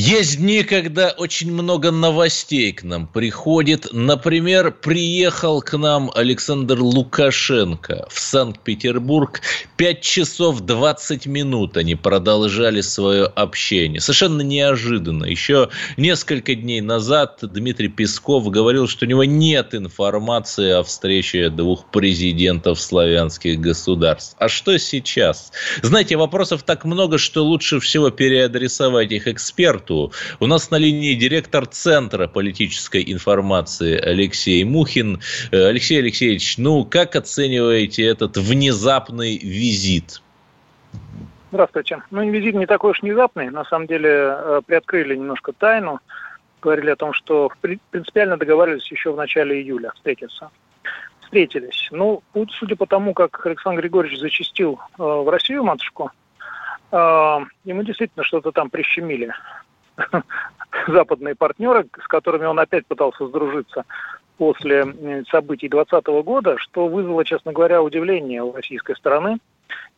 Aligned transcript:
Есть 0.00 0.38
дни, 0.38 0.62
когда 0.62 1.08
очень 1.08 1.52
много 1.52 1.90
новостей 1.90 2.72
к 2.72 2.84
нам 2.84 3.08
приходит. 3.08 3.88
Например, 3.90 4.70
приехал 4.70 5.60
к 5.60 5.76
нам 5.76 6.12
Александр 6.14 6.78
Лукашенко 6.80 8.06
в 8.08 8.20
Санкт-Петербург. 8.20 9.40
5 9.76 10.00
часов 10.00 10.60
20 10.60 11.26
минут 11.26 11.76
они 11.76 11.96
продолжали 11.96 12.80
свое 12.80 13.24
общение. 13.24 14.00
Совершенно 14.00 14.42
неожиданно. 14.42 15.24
Еще 15.24 15.68
несколько 15.96 16.54
дней 16.54 16.80
назад 16.80 17.40
Дмитрий 17.42 17.88
Песков 17.88 18.48
говорил, 18.50 18.86
что 18.86 19.04
у 19.04 19.08
него 19.08 19.24
нет 19.24 19.74
информации 19.74 20.78
о 20.78 20.84
встрече 20.84 21.50
двух 21.50 21.90
президентов 21.90 22.80
славянских 22.80 23.58
государств. 23.58 24.36
А 24.38 24.48
что 24.48 24.78
сейчас? 24.78 25.50
Знаете, 25.82 26.14
вопросов 26.14 26.62
так 26.62 26.84
много, 26.84 27.18
что 27.18 27.44
лучше 27.44 27.80
всего 27.80 28.10
переадресовать 28.10 29.10
их 29.10 29.26
эксперту 29.26 29.87
эксперту. 29.88 30.12
У 30.40 30.46
нас 30.46 30.70
на 30.70 30.76
линии 30.76 31.14
директор 31.14 31.66
Центра 31.66 32.26
политической 32.26 33.02
информации 33.12 33.98
Алексей 33.98 34.64
Мухин. 34.64 35.20
Э, 35.50 35.66
Алексей 35.66 35.98
Алексеевич, 35.98 36.58
ну 36.58 36.84
как 36.84 37.16
оцениваете 37.16 38.04
этот 38.06 38.36
внезапный 38.36 39.38
визит? 39.38 40.22
Здравствуйте. 41.50 42.02
Ну, 42.10 42.30
визит 42.30 42.54
не 42.54 42.66
такой 42.66 42.90
уж 42.90 43.02
внезапный. 43.02 43.50
На 43.50 43.64
самом 43.64 43.86
деле 43.86 44.10
э, 44.10 44.60
приоткрыли 44.66 45.16
немножко 45.16 45.52
тайну. 45.52 46.00
Говорили 46.60 46.90
о 46.90 46.96
том, 46.96 47.12
что 47.12 47.50
принципиально 47.90 48.36
договаривались 48.36 48.90
еще 48.90 49.12
в 49.12 49.16
начале 49.16 49.62
июля 49.62 49.92
встретиться. 49.94 50.50
Встретились. 51.22 51.88
Ну, 51.90 52.22
судя 52.50 52.76
по 52.76 52.86
тому, 52.86 53.14
как 53.14 53.46
Александр 53.46 53.80
Григорьевич 53.80 54.20
зачастил 54.20 54.78
э, 54.98 55.02
в 55.02 55.28
Россию 55.28 55.64
матушку, 55.64 56.10
ему 56.90 57.82
действительно 57.82 58.24
что-то 58.24 58.50
там 58.50 58.70
прищемили. 58.70 59.30
Западные 60.88 61.34
партнеры, 61.34 61.86
с 62.02 62.06
которыми 62.06 62.46
он 62.46 62.58
опять 62.58 62.86
пытался 62.86 63.26
сдружиться 63.26 63.84
после 64.36 64.84
событий 65.30 65.68
2020 65.68 66.06
года, 66.24 66.56
что 66.58 66.86
вызвало, 66.86 67.24
честно 67.24 67.52
говоря, 67.52 67.82
удивление 67.82 68.42
у 68.42 68.52
российской 68.52 68.94
стороны. 68.96 69.38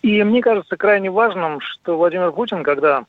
И 0.03 0.23
мне 0.25 0.41
кажется 0.41 0.77
крайне 0.77 1.11
важным, 1.11 1.61
что 1.61 1.97
Владимир 1.97 2.33
Путин, 2.33 2.63
когда 2.63 3.05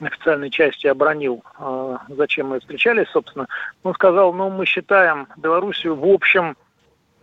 официальной 0.00 0.50
части 0.50 0.86
обронил, 0.86 1.42
э, 1.58 1.96
зачем 2.08 2.48
мы 2.48 2.60
встречались, 2.60 3.08
собственно, 3.08 3.46
он 3.82 3.94
сказал, 3.94 4.32
ну, 4.32 4.50
мы 4.50 4.66
считаем 4.66 5.28
Белоруссию 5.36 5.94
в 5.96 6.06
общем 6.06 6.56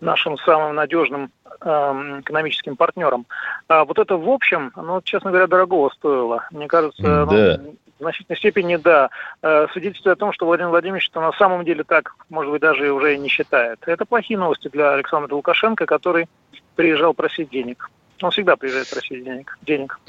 нашим 0.01 0.37
самым 0.39 0.75
надежным 0.75 1.31
э, 1.61 2.19
экономическим 2.21 2.75
партнером. 2.75 3.25
А 3.67 3.83
вот 3.85 3.99
это 3.99 4.17
в 4.17 4.29
общем, 4.29 4.71
ну, 4.75 5.01
честно 5.01 5.31
говоря, 5.31 5.47
дорогого 5.47 5.89
стоило. 5.89 6.47
Мне 6.51 6.67
кажется, 6.67 7.25
да. 7.25 7.59
ну, 7.61 7.75
в 7.99 8.03
значительной 8.03 8.37
степени, 8.37 8.77
да, 8.77 9.09
э, 9.41 9.67
свидетельствует 9.73 10.17
о 10.17 10.19
том, 10.19 10.33
что 10.33 10.45
Владимир 10.45 10.69
Владимирович 10.69 11.11
на 11.13 11.31
самом 11.33 11.65
деле 11.65 11.83
так, 11.83 12.15
может 12.29 12.51
быть, 12.51 12.61
даже 12.61 12.91
уже 12.91 13.15
и 13.15 13.17
не 13.17 13.29
считает. 13.29 13.79
Это 13.85 14.05
плохие 14.05 14.39
новости 14.39 14.69
для 14.69 14.93
Александра 14.93 15.33
Лукашенко, 15.35 15.85
который 15.85 16.27
приезжал 16.75 17.13
просить 17.13 17.49
денег. 17.49 17.89
Он 18.21 18.31
всегда 18.31 18.55
приезжает 18.55 18.89
просить 18.89 19.23
денег. 19.23 19.57
денег. 19.61 19.99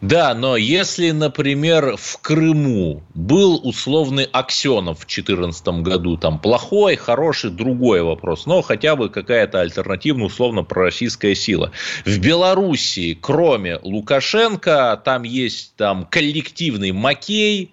Да, 0.00 0.34
но 0.34 0.56
если, 0.56 1.10
например, 1.10 1.96
в 1.96 2.18
Крыму 2.20 3.02
был 3.14 3.60
условный 3.64 4.24
Аксенов 4.24 4.98
в 4.98 5.06
2014 5.06 5.68
году, 5.82 6.16
там 6.18 6.38
плохой, 6.38 6.96
хороший, 6.96 7.50
другой 7.50 8.02
вопрос, 8.02 8.44
но 8.44 8.60
хотя 8.60 8.94
бы 8.94 9.08
какая-то 9.08 9.60
альтернативная, 9.60 10.26
условно, 10.26 10.64
пророссийская 10.64 11.34
сила. 11.34 11.72
В 12.04 12.18
Белоруссии, 12.18 13.16
кроме 13.18 13.78
Лукашенко, 13.82 15.00
там 15.02 15.22
есть 15.22 15.74
там 15.76 16.04
коллективный 16.04 16.92
Макей, 16.92 17.72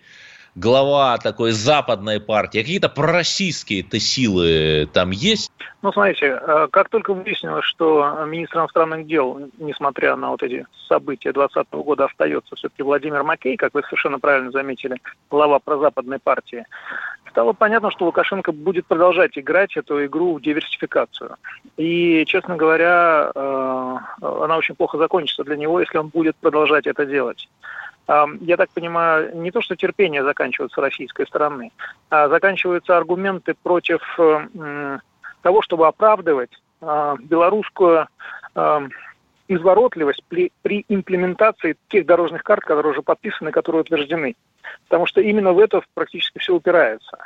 глава 0.55 1.17
такой 1.17 1.51
западной 1.51 2.19
партии, 2.19 2.59
а 2.59 2.63
какие-то 2.63 2.89
пророссийские-то 2.89 3.99
силы 3.99 4.87
там 4.93 5.11
есть? 5.11 5.51
Ну, 5.81 5.91
смотрите, 5.91 6.39
э, 6.39 6.67
как 6.71 6.89
только 6.89 7.13
выяснилось, 7.13 7.65
что 7.65 8.25
министр 8.25 8.59
иностранных 8.59 9.07
дел, 9.07 9.49
несмотря 9.57 10.15
на 10.15 10.31
вот 10.31 10.43
эти 10.43 10.65
события 10.87 11.33
2020 11.33 11.73
года, 11.73 12.05
остается 12.05 12.55
все-таки 12.55 12.83
Владимир 12.83 13.23
Макей, 13.23 13.57
как 13.57 13.73
вы 13.73 13.81
совершенно 13.83 14.19
правильно 14.19 14.51
заметили, 14.51 14.97
глава 15.29 15.59
прозападной 15.59 16.19
партии, 16.19 16.65
стало 17.29 17.53
понятно, 17.53 17.91
что 17.91 18.05
Лукашенко 18.05 18.51
будет 18.51 18.85
продолжать 18.85 19.37
играть 19.37 19.75
эту 19.75 20.05
игру 20.05 20.35
в 20.35 20.41
диверсификацию. 20.41 21.35
И, 21.77 22.23
честно 22.27 22.55
говоря, 22.55 23.31
э, 23.33 23.97
она 24.21 24.57
очень 24.57 24.75
плохо 24.75 24.97
закончится 24.97 25.43
для 25.43 25.57
него, 25.57 25.79
если 25.79 25.97
он 25.97 26.07
будет 26.09 26.35
продолжать 26.37 26.87
это 26.87 27.05
делать 27.05 27.49
я 28.07 28.57
так 28.57 28.69
понимаю, 28.71 29.35
не 29.37 29.51
то, 29.51 29.61
что 29.61 29.75
терпение 29.75 30.23
заканчивается 30.23 30.81
российской 30.81 31.25
стороны, 31.25 31.71
а 32.09 32.27
заканчиваются 32.27 32.97
аргументы 32.97 33.55
против 33.63 34.01
того, 35.41 35.61
чтобы 35.61 35.87
оправдывать 35.87 36.51
а, 36.81 37.15
белорусскую 37.19 38.07
изворотливость 39.47 40.23
при, 40.27 40.51
при 40.61 40.85
имплементации 40.87 41.75
тех 41.89 42.05
дорожных 42.05 42.43
карт, 42.43 42.63
которые 42.63 42.91
уже 42.91 43.01
подписаны, 43.01 43.51
которые 43.51 43.81
утверждены. 43.81 44.35
Потому 44.87 45.05
что 45.05 45.21
именно 45.21 45.51
в 45.53 45.59
это 45.59 45.81
практически 45.93 46.39
все 46.39 46.55
упирается. 46.55 47.17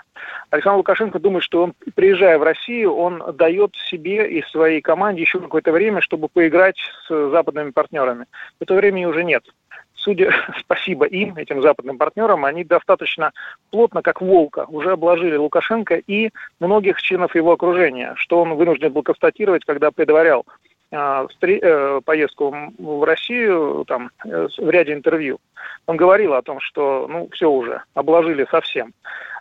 Александр 0.49 0.77
Лукашенко 0.77 1.19
думает, 1.19 1.43
что 1.43 1.63
он, 1.63 1.73
приезжая 1.95 2.39
в 2.39 2.43
Россию, 2.43 2.95
он 2.95 3.23
дает 3.35 3.75
себе 3.89 4.29
и 4.29 4.41
своей 4.43 4.81
команде 4.81 5.21
еще 5.21 5.39
какое-то 5.39 5.71
время, 5.71 6.01
чтобы 6.01 6.27
поиграть 6.27 6.77
с 7.07 7.29
западными 7.29 7.71
партнерами. 7.71 8.25
Этого 8.59 8.77
времени 8.77 9.05
уже 9.05 9.23
нет 9.23 9.43
судя, 10.07 10.31
спасибо 10.59 11.05
им, 11.05 11.35
этим 11.35 11.61
западным 11.61 11.97
партнерам, 11.97 12.45
они 12.45 12.63
достаточно 12.63 13.31
плотно, 13.71 14.01
как 14.01 14.21
волка, 14.21 14.65
уже 14.69 14.91
обложили 14.91 15.35
Лукашенко 15.35 15.95
и 15.95 16.29
многих 16.59 17.01
членов 17.01 17.35
его 17.35 17.51
окружения, 17.51 18.13
что 18.15 18.41
он 18.41 18.55
вынужден 18.55 18.93
был 18.93 19.03
констатировать, 19.03 19.65
когда 19.65 19.91
предварял 19.91 20.45
э, 20.91 21.27
э, 21.41 22.01
поездку 22.05 22.55
в 22.77 23.03
Россию 23.03 23.83
там, 23.85 24.11
э, 24.25 24.47
в 24.57 24.69
ряде 24.69 24.93
интервью. 24.93 25.39
Он 25.87 25.97
говорил 25.97 26.33
о 26.33 26.41
том, 26.41 26.61
что 26.61 27.07
ну 27.09 27.27
все 27.33 27.49
уже, 27.49 27.81
обложили 27.93 28.47
совсем. 28.49 28.93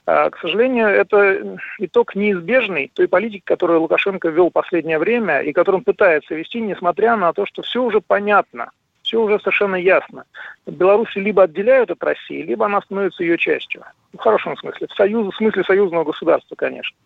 А, 0.08 0.30
к 0.30 0.38
сожалению, 0.38 0.88
это 0.88 1.58
итог 1.78 2.14
неизбежный 2.16 2.90
той 2.94 3.08
политики, 3.08 3.42
которую 3.44 3.80
Лукашенко 3.80 4.28
вел 4.28 4.50
последнее 4.50 4.98
время 4.98 5.40
и 5.40 5.52
которую 5.52 5.80
он 5.80 5.84
пытается 5.84 6.34
вести, 6.34 6.60
несмотря 6.60 7.16
на 7.16 7.32
то, 7.32 7.46
что 7.46 7.62
все 7.62 7.82
уже 7.82 8.00
понятно 8.00 8.70
все 9.06 9.22
уже 9.22 9.38
совершенно 9.38 9.76
ясно. 9.76 10.24
Беларусь 10.66 11.14
либо 11.14 11.44
отделяют 11.44 11.90
от 11.90 12.02
России, 12.02 12.42
либо 12.42 12.66
она 12.66 12.82
становится 12.82 13.22
ее 13.22 13.38
частью. 13.38 13.84
В 14.12 14.18
хорошем 14.18 14.56
смысле. 14.56 14.88
В, 14.88 14.94
союз, 14.94 15.32
в 15.32 15.36
смысле 15.36 15.62
союзного 15.62 16.04
государства, 16.04 16.56
конечно. 16.56 16.96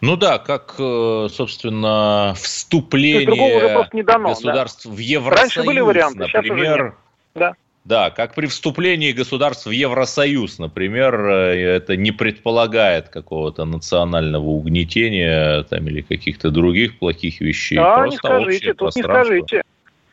Ну 0.00 0.16
да, 0.16 0.38
как, 0.38 0.74
э, 0.78 1.28
собственно, 1.30 2.34
вступление 2.36 4.02
дано, 4.02 4.30
государств 4.30 4.86
да. 4.86 4.92
в 4.92 4.98
Евросоюз, 4.98 5.40
Раньше 5.40 5.62
были 5.62 5.80
варианты, 5.80 6.26
например. 6.32 6.96
Да. 7.34 7.54
Да, 7.84 8.10
как 8.10 8.34
при 8.34 8.46
вступлении 8.46 9.12
государств 9.12 9.66
в 9.66 9.70
Евросоюз, 9.70 10.58
например, 10.58 11.14
э, 11.28 11.76
это 11.76 11.96
не 11.96 12.12
предполагает 12.12 13.08
какого-то 13.08 13.64
национального 13.64 14.44
угнетения 14.44 15.62
там, 15.64 15.86
или 15.86 16.00
каких-то 16.00 16.50
других 16.50 16.98
плохих 16.98 17.40
вещей. 17.40 17.76
Да, 17.76 17.96
Просто 17.96 18.10
не 18.10 18.16
скажите, 18.16 18.74
тут 18.74 18.96
не 18.96 19.02
скажите. 19.02 19.62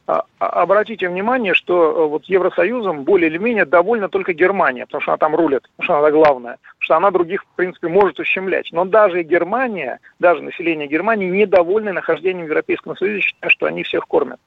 А, 0.08 0.24
а, 0.40 0.62
обратите 0.62 1.10
внимание, 1.10 1.54
что 1.54 1.92
э, 1.92 2.08
вот 2.08 2.24
Евросоюзом 2.26 3.04
более 3.04 3.30
или 3.30 3.38
менее 3.38 3.66
довольна 3.66 4.08
только 4.08 4.32
Германия, 4.32 4.86
потому 4.86 5.02
что 5.02 5.12
она 5.12 5.18
там 5.18 5.36
рулит, 5.36 5.64
потому 5.76 5.84
что 5.84 6.00
она 6.00 6.12
главная, 6.12 6.54
потому 6.54 6.80
что 6.80 6.96
она 6.96 7.12
других, 7.12 7.44
в 7.44 7.56
принципе, 7.58 7.90
может 7.90 8.18
ущемлять. 8.18 8.70
Но 8.72 8.86
даже 8.86 9.24
Германия, 9.24 10.00
даже 10.20 10.42
население 10.42 10.88
Германии 10.88 11.30
недовольны 11.30 11.92
нахождением 11.92 12.46
в 12.46 12.50
Европейском 12.50 12.96
Союзе, 12.96 13.20
считая, 13.20 13.50
что 13.50 13.66
они 13.66 13.84
всех 13.84 14.08
кормят. 14.08 14.40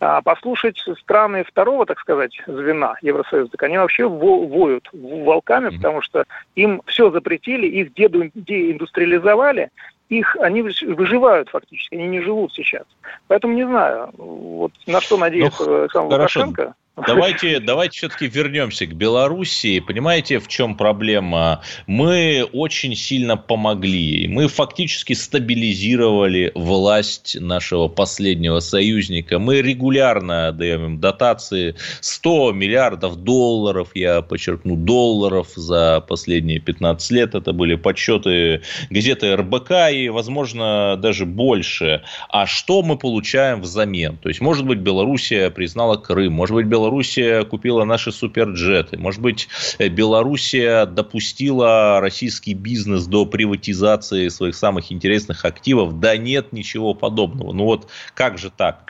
А 0.00 0.20
послушать 0.20 0.82
страны 0.98 1.44
второго, 1.44 1.86
так 1.86 2.00
сказать, 2.00 2.36
звена 2.48 2.96
Евросоюза, 3.02 3.52
так 3.52 3.62
они 3.62 3.78
вообще 3.78 4.08
воют 4.08 4.88
волками, 4.92 5.76
потому 5.76 6.02
что 6.02 6.24
им 6.56 6.82
все 6.86 7.08
запретили, 7.12 7.68
их 7.68 7.94
деиндустриализовали, 7.94 9.70
их, 10.18 10.36
они 10.40 10.62
выживают 10.62 11.48
фактически, 11.48 11.94
они 11.94 12.06
не 12.06 12.20
живут 12.20 12.52
сейчас. 12.52 12.84
Поэтому 13.28 13.54
не 13.54 13.64
знаю, 13.64 14.10
вот 14.16 14.72
на 14.86 15.00
что 15.00 15.16
надеется 15.16 15.64
ну, 15.64 15.82
Александр 15.82 16.14
Лукашенко. 16.14 16.74
Давайте, 16.94 17.58
давайте 17.58 17.96
все-таки 17.96 18.26
вернемся 18.26 18.86
к 18.86 18.92
Белоруссии. 18.92 19.80
Понимаете, 19.80 20.38
в 20.38 20.46
чем 20.46 20.76
проблема? 20.76 21.62
Мы 21.86 22.46
очень 22.52 22.94
сильно 22.94 23.38
помогли. 23.38 24.28
Мы 24.28 24.46
фактически 24.46 25.14
стабилизировали 25.14 26.52
власть 26.54 27.38
нашего 27.40 27.88
последнего 27.88 28.60
союзника. 28.60 29.38
Мы 29.38 29.62
регулярно 29.62 30.52
даем 30.52 30.84
им 30.84 31.00
дотации 31.00 31.76
100 32.02 32.52
миллиардов 32.52 33.16
долларов, 33.16 33.92
я 33.94 34.20
подчеркну, 34.20 34.76
долларов 34.76 35.48
за 35.56 36.04
последние 36.06 36.58
15 36.58 37.10
лет. 37.10 37.34
Это 37.34 37.54
были 37.54 37.74
подсчеты 37.74 38.60
газеты 38.90 39.34
РБК 39.34 39.70
и, 39.94 40.10
возможно, 40.10 40.98
даже 40.98 41.24
больше. 41.24 42.02
А 42.28 42.46
что 42.46 42.82
мы 42.82 42.98
получаем 42.98 43.62
взамен? 43.62 44.18
То 44.18 44.28
есть, 44.28 44.42
может 44.42 44.66
быть, 44.66 44.80
Белоруссия 44.80 45.48
признала 45.48 45.96
Крым, 45.96 46.34
может 46.34 46.54
быть, 46.54 46.66
Белоруссия 46.66 46.81
Белоруссия 46.82 47.44
купила 47.44 47.84
наши 47.84 48.10
суперджеты? 48.10 48.98
Может 48.98 49.20
быть, 49.20 49.48
э, 49.78 49.86
Белоруссия 49.86 50.84
допустила 50.84 52.00
российский 52.00 52.54
бизнес 52.54 53.06
до 53.06 53.24
приватизации 53.24 54.26
своих 54.26 54.56
самых 54.56 54.90
интересных 54.90 55.44
активов? 55.44 56.00
Да 56.00 56.16
нет, 56.16 56.52
ничего 56.52 56.92
подобного. 56.94 57.52
Ну 57.52 57.66
вот 57.66 57.88
как 58.14 58.36
же 58.36 58.50
так? 58.50 58.86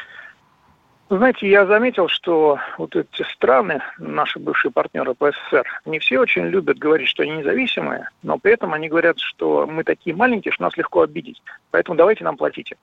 Знаете, 1.10 1.50
я 1.50 1.66
заметил, 1.66 2.08
что 2.08 2.58
вот 2.78 2.96
эти 2.96 3.22
страны, 3.34 3.82
наши 3.98 4.38
бывшие 4.38 4.72
партнеры 4.72 5.12
по 5.12 5.30
СССР, 5.30 5.66
не 5.84 5.98
все 5.98 6.18
очень 6.18 6.46
любят 6.46 6.78
говорить, 6.78 7.08
что 7.08 7.24
они 7.24 7.32
независимые, 7.32 8.08
но 8.22 8.38
при 8.38 8.54
этом 8.54 8.72
они 8.72 8.88
говорят, 8.88 9.18
что 9.18 9.66
мы 9.66 9.84
такие 9.84 10.16
маленькие, 10.16 10.52
что 10.52 10.62
нас 10.62 10.74
легко 10.78 11.02
обидеть. 11.02 11.42
Поэтому 11.70 11.98
давайте 11.98 12.24
нам 12.24 12.38
платите. 12.38 12.76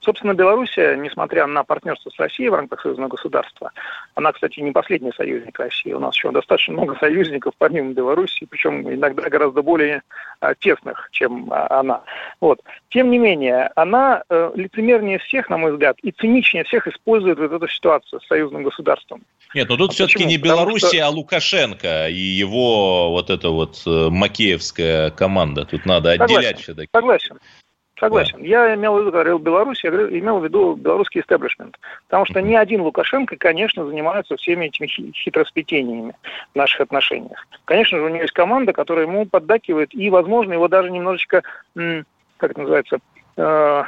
Собственно, 0.00 0.34
Белоруссия, 0.34 0.96
несмотря 0.96 1.46
на 1.46 1.64
партнерство 1.64 2.10
с 2.10 2.18
Россией 2.18 2.50
в 2.50 2.54
рамках 2.54 2.82
союзного 2.82 3.08
государства, 3.08 3.72
она, 4.14 4.32
кстати, 4.32 4.60
не 4.60 4.72
последний 4.72 5.12
союзник 5.12 5.58
России. 5.58 5.92
У 5.92 5.98
нас 5.98 6.14
еще 6.14 6.30
достаточно 6.30 6.74
много 6.74 6.96
союзников 7.00 7.54
помимо 7.58 7.92
Белоруссии, 7.92 8.46
причем 8.48 8.88
иногда 8.92 9.28
гораздо 9.28 9.62
более 9.62 10.02
а, 10.40 10.54
тесных, 10.54 11.08
чем 11.12 11.52
а, 11.52 11.80
она. 11.80 12.02
Вот. 12.40 12.60
Тем 12.90 13.10
не 13.10 13.18
менее, 13.18 13.70
она 13.76 14.22
э, 14.28 14.52
лицемернее 14.54 15.18
всех, 15.18 15.48
на 15.48 15.56
мой 15.56 15.72
взгляд, 15.72 15.96
и 16.02 16.12
циничнее 16.12 16.64
всех 16.64 16.86
использует 16.86 17.38
вот 17.38 17.52
эту 17.52 17.68
ситуацию 17.68 18.20
с 18.20 18.26
союзным 18.26 18.62
государством. 18.62 19.22
Нет, 19.54 19.68
ну 19.68 19.76
тут 19.76 19.90
а 19.90 19.94
все-таки 19.94 20.24
не 20.24 20.36
Белоруссия, 20.36 20.98
что... 20.98 21.06
а 21.06 21.10
Лукашенко 21.10 22.08
и 22.08 22.14
его 22.14 23.10
вот 23.10 23.30
эта 23.30 23.50
вот 23.50 23.82
э, 23.86 24.08
макеевская 24.10 25.10
команда. 25.10 25.64
Тут 25.64 25.86
надо 25.86 26.12
отделять 26.12 26.60
все-таки. 26.60 26.90
Согласен. 26.92 27.38
Согласен. 27.98 28.38
Да. 28.40 28.44
Я 28.44 28.74
имел 28.74 28.96
в 28.96 29.00
виду, 29.00 29.12
говорил 29.12 29.38
Беларусь, 29.38 29.84
я 29.84 29.90
имел 29.90 30.38
в 30.38 30.44
виду 30.44 30.74
белорусский 30.74 31.20
истеблишмент. 31.20 31.78
Потому 32.08 32.26
что 32.26 32.42
ни 32.42 32.54
один 32.54 32.80
Лукашенко, 32.80 33.36
конечно, 33.36 33.86
занимается 33.86 34.36
всеми 34.36 34.66
этими 34.66 34.88
хитросплетениями 35.12 36.14
в 36.52 36.56
наших 36.56 36.80
отношениях. 36.80 37.46
Конечно 37.64 37.98
же, 37.98 38.04
у 38.04 38.08
него 38.08 38.22
есть 38.22 38.32
команда, 38.32 38.72
которая 38.72 39.06
ему 39.06 39.26
поддакивает, 39.26 39.94
и, 39.94 40.10
возможно, 40.10 40.54
его 40.54 40.66
даже 40.66 40.90
немножечко, 40.90 41.42
как 41.74 42.50
это 42.50 42.60
называется, 42.60 42.98
э, 43.36 43.84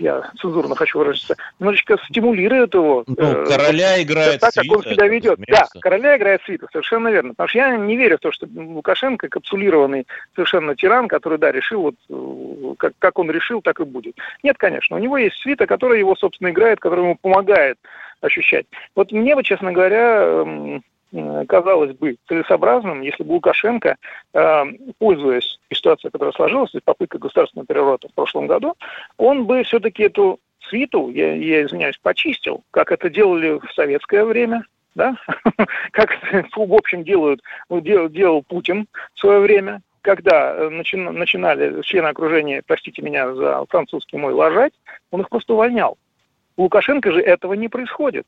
я 0.00 0.30
цензурно 0.40 0.74
хочу 0.74 0.98
выразиться, 0.98 1.36
немножечко 1.58 1.96
стимулирует 2.08 2.74
его. 2.74 3.04
Ну, 3.06 3.14
э, 3.16 3.46
короля 3.46 4.02
играет 4.02 4.40
так, 4.40 4.52
свита, 4.52 4.68
как 4.68 4.78
он 4.78 4.92
себя 4.92 5.08
ведет. 5.08 5.38
Да, 5.46 5.66
короля 5.80 6.16
играет 6.16 6.42
свита, 6.42 6.66
совершенно 6.72 7.08
верно. 7.08 7.30
Потому 7.30 7.48
что 7.48 7.58
я 7.58 7.76
не 7.76 7.96
верю 7.96 8.16
в 8.18 8.20
то, 8.20 8.32
что 8.32 8.46
Лукашенко 8.54 9.28
капсулированный 9.28 10.06
совершенно 10.34 10.74
тиран, 10.74 11.08
который, 11.08 11.38
да, 11.38 11.52
решил, 11.52 11.82
вот, 11.82 11.94
э, 12.08 12.74
как, 12.78 12.92
как 12.98 13.18
он 13.18 13.30
решил, 13.30 13.62
так 13.62 13.80
и 13.80 13.84
будет. 13.84 14.16
Нет, 14.42 14.56
конечно, 14.58 14.96
у 14.96 15.00
него 15.00 15.16
есть 15.18 15.36
свита, 15.36 15.66
которая 15.66 15.98
его, 15.98 16.14
собственно, 16.16 16.48
играет, 16.48 16.80
которая 16.80 17.06
ему 17.06 17.16
помогает 17.16 17.78
ощущать. 18.20 18.66
Вот 18.94 19.12
мне 19.12 19.34
бы, 19.34 19.42
честно 19.42 19.72
говоря, 19.72 20.22
эм, 20.22 20.82
казалось 21.48 21.92
бы 21.96 22.16
целесообразным, 22.28 23.00
если 23.00 23.22
бы 23.22 23.32
Лукашенко, 23.32 23.96
э, 24.32 24.64
пользуясь 24.98 25.58
ситуацией, 25.72 26.10
которая 26.10 26.32
сложилась, 26.32 26.72
попыткой 26.84 27.20
государственного 27.20 27.66
переворота 27.66 28.08
в 28.08 28.14
прошлом 28.14 28.46
году, 28.46 28.74
он 29.16 29.46
бы 29.46 29.62
все-таки 29.62 30.04
эту 30.04 30.40
свиту, 30.68 31.10
я, 31.10 31.34
я 31.34 31.64
извиняюсь, 31.64 31.98
почистил, 31.98 32.64
как 32.70 32.92
это 32.92 33.08
делали 33.08 33.58
в 33.58 33.72
советское 33.72 34.24
время, 34.24 34.64
да, 34.94 35.16
как, 35.92 36.18
в 36.56 36.74
общем, 36.74 37.04
делают, 37.04 37.40
делал, 37.70 38.08
делал 38.08 38.42
Путин 38.42 38.88
в 39.14 39.20
свое 39.20 39.40
время, 39.40 39.82
когда 40.02 40.54
э, 40.54 40.68
начи, 40.68 40.96
начинали 40.96 41.82
члены 41.82 42.06
окружения, 42.06 42.62
простите 42.66 43.02
меня 43.02 43.34
за 43.34 43.64
французский 43.68 44.16
мой, 44.16 44.32
ложать, 44.32 44.72
он 45.10 45.20
их 45.20 45.28
просто 45.28 45.52
увольнял. 45.52 45.98
У 46.56 46.62
Лукашенко 46.62 47.12
же 47.12 47.20
этого 47.20 47.52
не 47.52 47.68
происходит. 47.68 48.26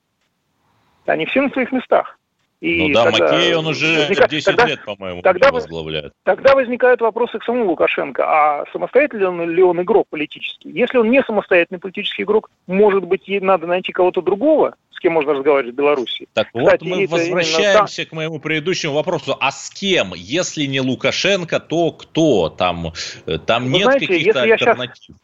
Они 1.07 1.25
все 1.25 1.41
на 1.41 1.51
своих 1.51 1.73
местах. 1.73 2.18
И 2.61 2.89
ну 2.89 2.95
да, 2.95 3.05
когда 3.05 3.33
Макей 3.33 3.55
он 3.55 3.67
уже 3.69 3.99
возникает, 4.01 4.31
10 4.31 4.47
тогда, 4.47 4.67
лет, 4.67 4.85
по-моему, 4.85 5.23
тогда, 5.23 5.53
возглавляет. 5.53 6.13
Тогда 6.25 6.55
возникают 6.57 7.01
вопросы 7.01 7.39
к 7.39 7.45
самому 7.45 7.67
Лукашенко. 7.67 8.25
А 8.27 8.65
самостоятельный 8.73 9.47
ли 9.47 9.63
он 9.63 9.81
игрок 9.81 10.09
политический? 10.11 10.71
Если 10.71 10.99
он 10.99 11.09
не 11.11 11.23
самостоятельный 11.23 11.79
политический 11.79 12.25
игрок, 12.25 12.51
может 12.67 13.05
быть, 13.05 13.23
надо 13.29 13.69
найти 13.69 13.93
кого-то 13.93 14.23
другого, 14.23 14.75
с 14.91 14.99
кем 14.99 15.13
можно 15.13 15.35
разговаривать 15.35 15.75
в 15.75 15.77
Беларуси. 15.77 16.27
Так 16.33 16.49
Кстати, 16.49 16.83
вот 16.83 16.97
мы 16.97 17.07
возвращаемся 17.07 18.03
именно... 18.03 18.11
к 18.11 18.13
моему 18.13 18.41
предыдущему 18.41 18.95
вопросу. 18.95 19.37
А 19.39 19.53
с 19.53 19.71
кем? 19.71 20.13
Если 20.17 20.65
не 20.65 20.81
Лукашенко, 20.81 21.61
то 21.61 21.93
кто? 21.93 22.49
Там, 22.49 22.93
э, 23.27 23.39
там 23.39 23.71
нет 23.71 23.87
каких-то 23.87 24.43
альтернатив. 24.43 24.97
Сейчас, 24.97 25.17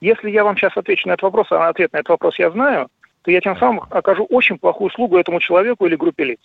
если 0.00 0.30
я 0.30 0.44
вам 0.44 0.56
сейчас 0.56 0.76
отвечу 0.76 1.08
на 1.08 1.14
этот 1.14 1.24
вопрос, 1.24 1.48
а 1.50 1.68
ответ 1.68 1.92
на 1.92 1.96
этот 1.96 2.10
вопрос 2.10 2.38
я 2.38 2.52
знаю, 2.52 2.88
то 3.24 3.30
я 3.30 3.40
тем 3.40 3.56
самым 3.56 3.84
окажу 3.88 4.24
очень 4.24 4.58
плохую 4.58 4.88
услугу 4.88 5.16
этому 5.16 5.40
человеку 5.40 5.86
или 5.86 5.96
группе 5.96 6.24
лиц. 6.24 6.40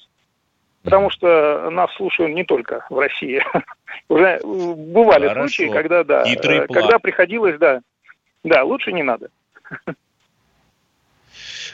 Потому 0.83 1.09
что 1.09 1.69
нас 1.69 1.93
слушают 1.95 2.33
не 2.33 2.45
только 2.45 2.85
в 2.89 2.97
России. 2.97 3.43
Уже 4.09 4.39
бывали 4.43 5.27
Хорошо. 5.27 5.49
случаи, 5.49 5.69
когда, 5.69 6.05
да, 6.05 6.23
э, 6.25 6.67
когда 6.67 6.99
приходилось, 6.99 7.59
да, 7.59 7.81
да, 8.45 8.63
лучше 8.63 8.93
не 8.93 9.03
надо. 9.03 9.29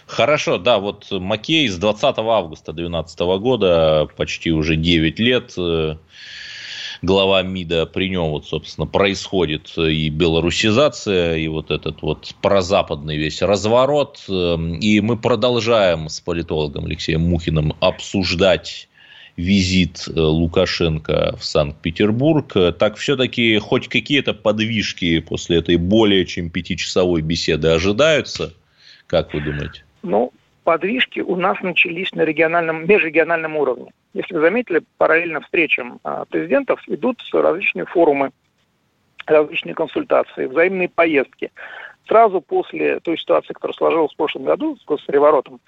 Хорошо, 0.07 0.57
да, 0.57 0.79
вот 0.79 1.11
Макей 1.11 1.67
с 1.67 1.77
20 1.77 2.03
августа 2.17 2.73
2012 2.73 3.19
года, 3.39 4.07
почти 4.17 4.51
уже 4.51 4.75
9 4.75 5.19
лет, 5.19 5.53
э, 5.55 5.97
глава 7.01 7.41
МИДа, 7.43 7.85
при 7.85 8.09
нем 8.09 8.29
вот, 8.29 8.45
собственно, 8.45 8.87
происходит 8.87 9.73
и 9.77 10.09
белорусизация, 10.09 11.37
и 11.37 11.47
вот 11.47 11.71
этот 11.71 12.01
вот 12.01 12.33
прозападный 12.41 13.17
весь 13.17 13.41
разворот. 13.41 14.23
Эм, 14.29 14.75
и 14.75 14.99
мы 15.01 15.17
продолжаем 15.17 16.09
с 16.09 16.19
политологом 16.21 16.85
Алексеем 16.85 17.21
Мухиным 17.21 17.73
обсуждать 17.79 18.89
визит 19.37 20.07
э, 20.07 20.19
Лукашенко 20.19 21.35
в 21.37 21.43
Санкт-Петербург. 21.43 22.53
Так 22.77 22.95
все-таки 22.97 23.57
хоть 23.57 23.87
какие-то 23.87 24.33
подвижки 24.33 25.19
после 25.19 25.57
этой 25.57 25.77
более 25.77 26.25
чем 26.25 26.49
пятичасовой 26.49 27.21
беседы 27.21 27.69
ожидаются? 27.69 28.53
Как 29.07 29.33
вы 29.33 29.41
думаете? 29.41 29.83
Ну, 30.03 30.31
подвижки 30.63 31.19
у 31.19 31.35
нас 31.35 31.57
начались 31.61 32.11
на 32.13 32.21
региональном, 32.21 32.87
межрегиональном 32.87 33.57
уровне. 33.57 33.91
Если 34.15 34.33
вы 34.33 34.39
заметили, 34.39 34.81
параллельно 34.97 35.41
встречам 35.41 35.99
а, 36.05 36.23
президентов 36.23 36.81
идут 36.87 37.21
различные 37.33 37.85
форумы, 37.85 38.31
различные 39.27 39.75
консультации, 39.75 40.45
взаимные 40.45 40.87
поездки. 40.87 41.51
Сразу 42.07 42.39
после 42.39 43.01
той 43.01 43.17
ситуации, 43.17 43.51
которая 43.51 43.75
сложилась 43.75 44.13
в 44.13 44.15
прошлом 44.15 44.45
году 44.45 44.77
с 44.77 44.85
госпереворотом, 44.85 45.59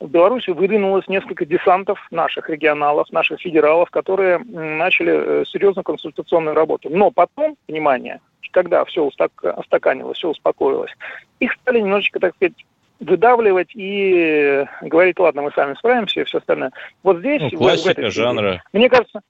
в 0.00 0.08
Беларуси 0.08 0.50
выдвинулось 0.50 1.06
несколько 1.06 1.46
десантов 1.46 2.04
наших 2.10 2.50
регионалов, 2.50 3.12
наших 3.12 3.40
федералов, 3.40 3.88
которые 3.90 4.38
начали 4.38 5.12
э, 5.12 5.44
серьезную 5.46 5.84
консультационную 5.84 6.56
работу. 6.56 6.90
Но 6.90 7.12
потом, 7.12 7.56
внимание, 7.68 8.20
когда 8.50 8.84
все 8.84 9.04
устаканилось, 9.04 10.18
все 10.18 10.30
успокоилось, 10.30 10.92
их 11.38 11.52
стали 11.52 11.78
немножечко, 11.78 12.18
так 12.18 12.34
сказать, 12.34 12.54
выдавливать 13.02 13.70
и 13.74 14.64
говорить, 14.80 15.18
ладно, 15.18 15.42
мы 15.42 15.52
сами 15.52 15.74
справимся 15.74 16.20
и 16.20 16.24
все 16.24 16.38
остальное. 16.38 16.72
Вот 17.02 17.18
здесь... 17.18 17.42
Ну, 17.52 17.58
классика 17.58 18.02
в, 18.02 18.04
в 18.06 18.12
жанра. 18.12 18.62
Мне 18.72 18.88
кажется, 18.88 19.20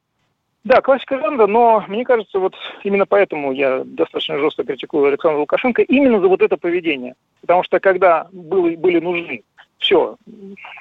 да, 0.64 0.80
классика 0.80 1.18
жанра, 1.18 1.46
но 1.46 1.84
мне 1.88 2.04
кажется, 2.04 2.38
вот 2.38 2.54
именно 2.84 3.06
поэтому 3.06 3.52
я 3.52 3.82
достаточно 3.84 4.38
жестко 4.38 4.64
критикую 4.64 5.06
Александра 5.06 5.38
Лукашенко 5.38 5.82
именно 5.82 6.20
за 6.20 6.28
вот 6.28 6.42
это 6.42 6.56
поведение. 6.56 7.14
Потому 7.40 7.62
что 7.64 7.80
когда 7.80 8.28
были, 8.32 8.76
были 8.76 9.00
нужны, 9.00 9.42
все, 9.78 10.16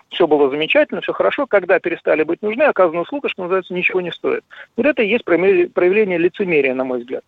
все 0.09 0.27
было 0.27 0.49
замечательно, 0.49 1.01
все 1.01 1.13
хорошо, 1.13 1.47
когда 1.47 1.79
перестали 1.79 2.23
быть 2.23 2.43
нужны, 2.43 2.63
оказанная 2.63 3.01
услуга, 3.01 3.29
что 3.29 3.43
называется, 3.43 3.73
ничего 3.73 4.01
не 4.01 4.11
стоит. 4.11 4.43
Вот 4.77 4.85
это 4.85 5.01
и 5.01 5.07
есть 5.07 5.25
проявление 5.25 6.19
лицемерия, 6.19 6.75
на 6.75 6.83
мой 6.83 6.99
взгляд. 6.99 7.23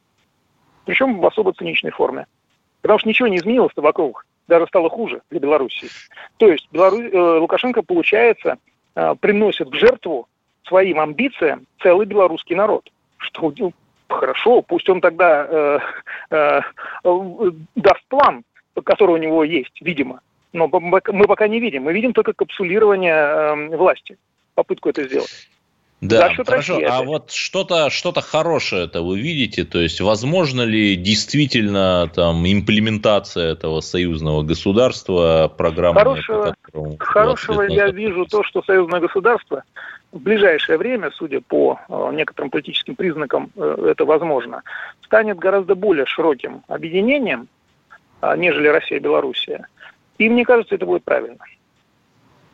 Причем 0.86 1.20
в 1.20 1.26
особо 1.26 1.54
циничной 1.54 1.92
форме. 1.92 2.28
Потому 2.82 3.00
что 3.00 3.08
ничего 3.08 3.30
не 3.30 3.38
изменилось-то 3.38 3.82
вокруг 3.82 4.26
даже 4.48 4.68
стало 4.68 4.90
хуже 4.90 5.22
для 5.30 5.40
Белоруссии. 5.40 5.90
То 6.38 6.48
есть 6.48 6.68
Белору... 6.72 7.02
Э, 7.02 7.40
Лукашенко, 7.40 7.82
получается, 7.82 8.58
э, 8.96 9.16
приносит 9.20 9.70
в 9.70 9.74
жертву 9.76 10.28
своим 10.68 11.00
амбициям 11.00 11.66
целый 11.82 12.06
белорусский 12.06 12.56
народ. 12.56 12.90
Что 13.18 13.54
ну, 13.58 13.74
хорошо, 14.08 14.62
пусть 14.62 14.90
он 14.90 15.02
тогда 15.02 15.48
э, 15.50 15.80
э, 16.32 16.62
даст 17.76 18.06
план, 18.08 18.44
который 18.84 19.16
у 19.16 19.18
него 19.18 19.44
есть, 19.44 19.82
видимо. 19.82 20.22
Но 20.52 20.68
мы 20.68 21.26
пока 21.28 21.48
не 21.48 21.60
видим. 21.60 21.84
Мы 21.84 21.94
видим 21.94 22.14
только 22.14 22.34
капсулирование 22.34 23.14
э, 23.14 23.78
власти, 23.78 24.18
попытку 24.54 24.90
это 24.90 25.04
сделать. 25.04 25.50
Да, 26.04 26.34
хорошо. 26.34 26.76
России, 26.76 26.84
а 26.84 27.02
вот 27.02 27.32
что-то 27.32 27.90
что 27.90 28.14
хорошее 28.14 28.86
это 28.86 29.02
вы 29.02 29.20
видите? 29.20 29.64
То 29.64 29.80
есть, 29.80 30.02
возможно 30.02 30.62
ли 30.62 30.98
действительно 30.98 32.10
там 32.14 32.46
имплементация 32.46 33.54
этого 33.54 33.80
союзного 33.80 34.44
государства 34.44 35.52
программы? 35.56 36.00
Хорошего, 36.00 36.56
хорошего 37.00 37.62
я 37.62 37.88
вижу 37.88 38.26
то, 38.26 38.44
что 38.44 38.62
союзное 38.64 39.00
государство 39.00 39.64
в 40.12 40.20
ближайшее 40.20 40.78
время, 40.78 41.10
судя 41.12 41.40
по 41.40 41.80
э, 41.88 42.12
некоторым 42.14 42.52
политическим 42.52 42.96
признакам, 42.96 43.52
э, 43.56 43.88
это 43.92 44.04
возможно, 44.04 44.62
станет 45.06 45.40
гораздо 45.40 45.74
более 45.74 46.06
широким 46.06 46.64
объединением, 46.68 47.48
э, 48.22 48.36
нежели 48.38 48.68
Россия 48.68 49.00
и 49.00 49.02
Белоруссия. 49.02 49.68
И 50.18 50.30
мне 50.30 50.44
кажется, 50.44 50.76
это 50.76 50.86
будет 50.86 51.04
правильно. 51.04 51.40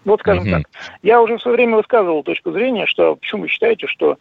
Вот 0.09 0.21
скажем 0.21 0.43
угу. 0.43 0.51
так. 0.51 0.63
Я 1.03 1.21
уже 1.21 1.37
в 1.37 1.41
свое 1.41 1.55
время 1.55 1.77
высказывал 1.77 2.23
точку 2.23 2.51
зрения, 2.51 2.87
что 2.87 3.15
почему 3.15 3.43
вы 3.43 3.47
считаете, 3.47 3.85
что 3.85 4.17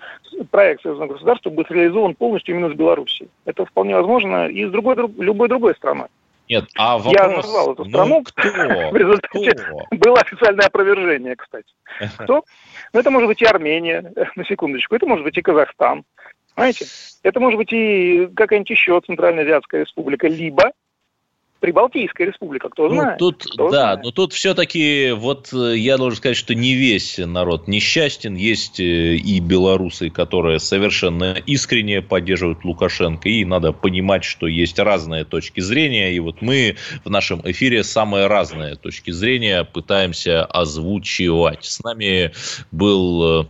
проект 0.51 0.83
союзного 0.83 1.15
государства 1.15 1.49
будет 1.49 1.71
реализован 1.71 2.15
полностью 2.15 2.55
именно 2.55 2.71
с 2.71 2.77
Белоруссией. 2.77 3.31
Это 3.47 3.65
вполне 3.65 3.97
возможно 3.97 4.49
и 4.49 4.67
с 4.67 4.71
другой, 4.71 4.97
любой 4.97 5.49
другой 5.49 5.75
страной. 5.75 6.09
Нет, 6.49 6.65
а 6.77 6.99
вопрос... 6.99 7.15
Я 7.15 7.29
назвал 7.29 7.73
эту 7.73 7.85
страну. 7.87 8.17
Ну, 8.17 8.23
кто? 8.23 8.43
В 8.91 8.97
результате 8.97 9.51
кто? 9.51 9.97
было 9.97 10.19
официальное 10.19 10.67
опровержение, 10.67 11.37
кстати. 11.37 11.73
Кто? 12.19 12.45
Ну, 12.93 13.01
это 13.01 13.11
может 13.11 13.29
быть 13.29 13.41
и 13.41 13.47
Армения, 13.47 14.13
на 14.37 14.45
секундочку. 14.45 14.95
Это 14.95 15.07
может 15.07 15.25
быть 15.25 15.39
и 15.39 15.43
Казахстан. 15.43 16.05
Понимаете? 16.55 16.87
Это 17.23 17.41
может 17.41 17.57
быть 17.57 17.73
и 17.73 18.29
какая-нибудь 18.35 18.71
еще 18.71 19.01
Центральная 19.07 19.45
Азиатская 19.45 19.83
Республика. 19.83 20.27
Либо 20.27 20.73
Прибалтийская 21.61 22.29
республика, 22.29 22.69
кто 22.69 22.89
ну, 22.89 22.95
знает. 22.95 23.19
Тут, 23.19 23.45
кто 23.45 23.69
да, 23.69 23.95
знает. 23.95 24.05
но 24.05 24.11
тут 24.13 24.33
все-таки, 24.33 25.11
вот 25.11 25.53
э, 25.53 25.77
я 25.77 25.97
должен 25.97 26.17
сказать, 26.17 26.37
что 26.37 26.55
не 26.55 26.75
весь 26.75 27.19
народ 27.19 27.67
несчастен. 27.67 28.37
Есть 28.37 28.79
э, 28.79 29.17
и 29.17 29.41
белорусы, 29.41 30.09
которые 30.09 30.61
совершенно 30.61 31.37
искренне 31.47 32.01
поддерживают 32.01 32.65
Лукашенко. 32.65 33.29
И 33.29 33.45
надо 33.45 33.73
понимать, 33.73 34.23
что 34.23 34.47
есть 34.47 34.79
разные 34.79 35.25
точки 35.25 35.59
зрения. 35.59 36.13
И 36.13 36.21
вот 36.21 36.43
мы 36.43 36.77
в 37.05 37.11
нашем 37.11 37.41
эфире 37.45 37.83
самые 37.83 38.29
разные 38.29 38.77
точки 38.77 39.11
зрения 39.11 39.65
пытаемся 39.65 40.45
озвучивать. 40.45 41.65
С 41.65 41.83
нами 41.83 42.33
был 42.71 43.43
э, 43.43 43.47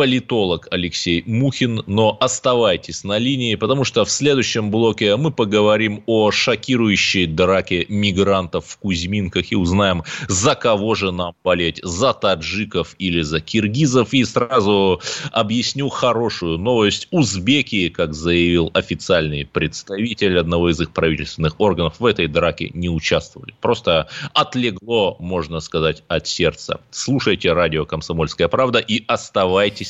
политолог 0.00 0.66
Алексей 0.70 1.22
Мухин, 1.26 1.82
но 1.86 2.16
оставайтесь 2.22 3.04
на 3.04 3.18
линии, 3.18 3.54
потому 3.54 3.84
что 3.84 4.06
в 4.06 4.10
следующем 4.10 4.70
блоке 4.70 5.14
мы 5.16 5.30
поговорим 5.30 6.02
о 6.06 6.30
шокирующей 6.30 7.26
драке 7.26 7.84
мигрантов 7.90 8.64
в 8.64 8.78
Кузьминках 8.78 9.52
и 9.52 9.56
узнаем, 9.56 10.02
за 10.26 10.54
кого 10.54 10.94
же 10.94 11.12
нам 11.12 11.34
болеть, 11.44 11.80
за 11.82 12.14
таджиков 12.14 12.96
или 12.98 13.20
за 13.20 13.42
киргизов. 13.42 14.14
И 14.14 14.24
сразу 14.24 15.02
объясню 15.32 15.90
хорошую 15.90 16.56
новость. 16.56 17.06
Узбеки, 17.10 17.90
как 17.90 18.14
заявил 18.14 18.70
официальный 18.72 19.44
представитель 19.44 20.38
одного 20.38 20.70
из 20.70 20.80
их 20.80 20.92
правительственных 20.92 21.60
органов, 21.60 21.96
в 21.98 22.06
этой 22.06 22.26
драке 22.26 22.70
не 22.72 22.88
участвовали. 22.88 23.52
Просто 23.60 24.08
отлегло, 24.32 25.16
можно 25.18 25.60
сказать, 25.60 26.04
от 26.08 26.26
сердца. 26.26 26.80
Слушайте 26.90 27.52
радио 27.52 27.84
«Комсомольская 27.84 28.48
правда» 28.48 28.78
и 28.78 29.04
оставайтесь 29.06 29.89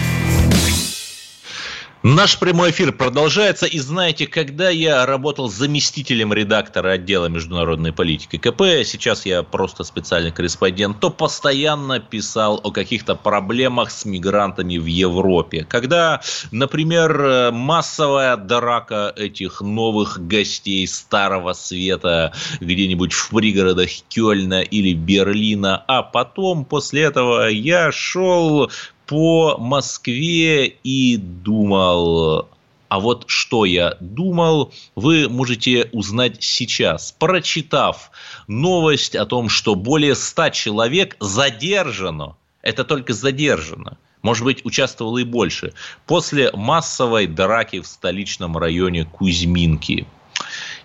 Наш 2.03 2.39
прямой 2.39 2.71
эфир 2.71 2.93
продолжается. 2.93 3.67
И 3.67 3.77
знаете, 3.77 4.25
когда 4.25 4.71
я 4.71 5.05
работал 5.05 5.49
заместителем 5.49 6.33
редактора 6.33 6.93
отдела 6.93 7.27
международной 7.27 7.93
политики 7.93 8.37
КП, 8.39 8.83
сейчас 8.85 9.27
я 9.27 9.43
просто 9.43 9.83
специальный 9.83 10.31
корреспондент, 10.31 10.99
то 10.99 11.11
постоянно 11.11 11.99
писал 11.99 12.59
о 12.63 12.71
каких-то 12.71 13.13
проблемах 13.13 13.91
с 13.91 14.05
мигрантами 14.05 14.79
в 14.79 14.87
Европе. 14.87 15.63
Когда, 15.69 16.21
например, 16.51 17.51
массовая 17.51 18.35
драка 18.35 19.13
этих 19.15 19.61
новых 19.61 20.25
гостей 20.25 20.87
Старого 20.87 21.53
Света 21.53 22.33
где-нибудь 22.59 23.13
в 23.13 23.29
пригородах 23.29 23.89
Кёльна 24.09 24.61
или 24.61 24.93
Берлина, 24.93 25.83
а 25.87 26.01
потом 26.01 26.65
после 26.65 27.03
этого 27.03 27.47
я 27.47 27.91
шел 27.91 28.71
по 29.11 29.57
Москве 29.57 30.67
и 30.67 31.17
думал, 31.17 32.47
а 32.87 32.99
вот 33.01 33.25
что 33.27 33.65
я 33.65 33.97
думал, 33.99 34.73
вы 34.95 35.27
можете 35.27 35.89
узнать 35.91 36.41
сейчас, 36.41 37.13
прочитав 37.19 38.11
новость 38.47 39.17
о 39.17 39.25
том, 39.25 39.49
что 39.49 39.75
более 39.75 40.15
ста 40.15 40.49
человек 40.49 41.17
задержано. 41.19 42.37
Это 42.61 42.85
только 42.85 43.11
задержано. 43.11 43.97
Может 44.21 44.45
быть, 44.45 44.63
участвовало 44.63 45.17
и 45.17 45.25
больше. 45.25 45.73
После 46.05 46.49
массовой 46.53 47.27
драки 47.27 47.81
в 47.81 47.87
столичном 47.87 48.57
районе 48.57 49.03
Кузьминки. 49.03 50.07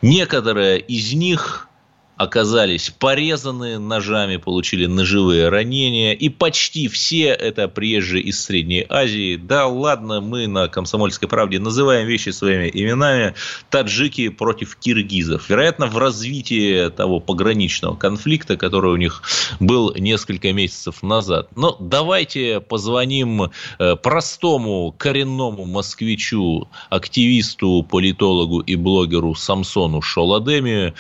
Некоторые 0.03 0.81
из 0.81 1.13
них 1.13 1.69
оказались 2.17 2.91
порезаны 2.91 3.79
ножами, 3.79 4.37
получили 4.37 4.87
ножевые 4.87 5.49
ранения. 5.49 6.13
И 6.13 6.29
почти 6.29 6.89
все 6.89 7.27
это 7.27 7.69
приезжие 7.69 8.23
из 8.23 8.43
Средней 8.43 8.87
Азии. 8.89 9.37
Да 9.37 9.67
ладно, 9.67 10.21
мы 10.21 10.47
на 10.47 10.69
«Комсомольской 10.69 11.29
правде» 11.29 11.59
называем 11.59 12.07
вещи 12.07 12.31
своими 12.31 12.71
именами. 12.73 13.35
Таджики 13.71 14.31
против 14.31 14.77
киргизов. 14.77 15.49
Вероятно, 15.49 15.87
в 15.87 15.99
развитии 15.99 16.89
того 16.91 17.21
пограничного 17.21 17.97
конфликта, 17.97 18.57
который 18.57 18.93
у 18.93 18.97
них 18.97 19.23
был 19.61 19.95
несколько 19.95 20.53
месяцев 20.53 21.03
назад. 21.03 21.49
Но 21.55 21.77
давайте 21.79 22.61
позвоним 22.61 23.51
э, 23.79 23.97
простому 23.97 24.95
коренному 24.97 25.67
москвичу, 25.67 26.69
активисту, 26.89 27.87
политологу 27.89 28.61
и 28.61 28.75
блогеру 28.77 29.35
Самсону 29.35 30.01
Шоладеми. 30.01 30.95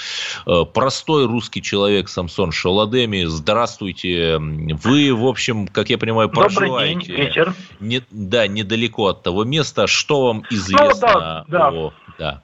Э, 0.46 0.64
простому 0.72 1.05
простой 1.06 1.26
русский 1.26 1.62
человек 1.62 2.08
Самсон 2.08 2.50
Шаладеми. 2.50 3.22
Здравствуйте. 3.26 4.38
Вы, 4.38 5.14
в 5.14 5.24
общем, 5.24 5.68
как 5.68 5.88
я 5.88 5.98
понимаю, 5.98 6.28
проживаете... 6.28 6.94
Добрый 6.94 7.16
день, 7.16 7.26
вечер. 7.26 7.54
Не, 7.78 8.02
да, 8.10 8.48
недалеко 8.48 9.06
от 9.06 9.22
того 9.22 9.44
места. 9.44 9.86
Что 9.86 10.26
вам 10.26 10.42
известно 10.50 11.44
ну, 11.46 11.52
да, 11.52 11.68
о... 11.68 11.92
Да. 12.18 12.42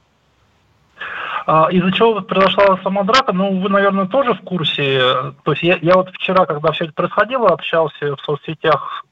А, 1.44 1.72
из-за 1.72 1.90
чего 1.90 2.20
произошла 2.20 2.78
сама 2.84 3.02
драка, 3.02 3.32
ну, 3.32 3.58
вы, 3.58 3.68
наверное, 3.68 4.06
тоже 4.06 4.34
в 4.34 4.42
курсе. 4.42 5.00
То 5.42 5.52
есть 5.52 5.64
я, 5.64 5.76
я 5.82 5.94
вот 5.94 6.10
вчера, 6.12 6.46
когда 6.46 6.70
все 6.70 6.84
это 6.84 6.92
происходило, 6.92 7.48
общался 7.48 8.14
в 8.14 8.20
соцсетях 8.20 9.04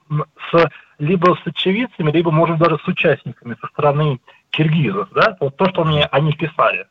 с 0.52 0.71
либо 1.00 1.37
с 1.42 1.47
очевидцами, 1.47 2.12
либо, 2.12 2.30
может, 2.30 2.59
даже 2.59 2.78
с 2.78 2.87
участниками 2.87 3.57
со 3.61 3.66
стороны 3.69 4.21
киргизов, 4.50 5.09
да, 5.12 5.37
вот 5.40 5.57
то, 5.57 5.69
что 5.71 5.85
мне 5.85 6.04
они 6.04 6.35
писали 6.35 6.87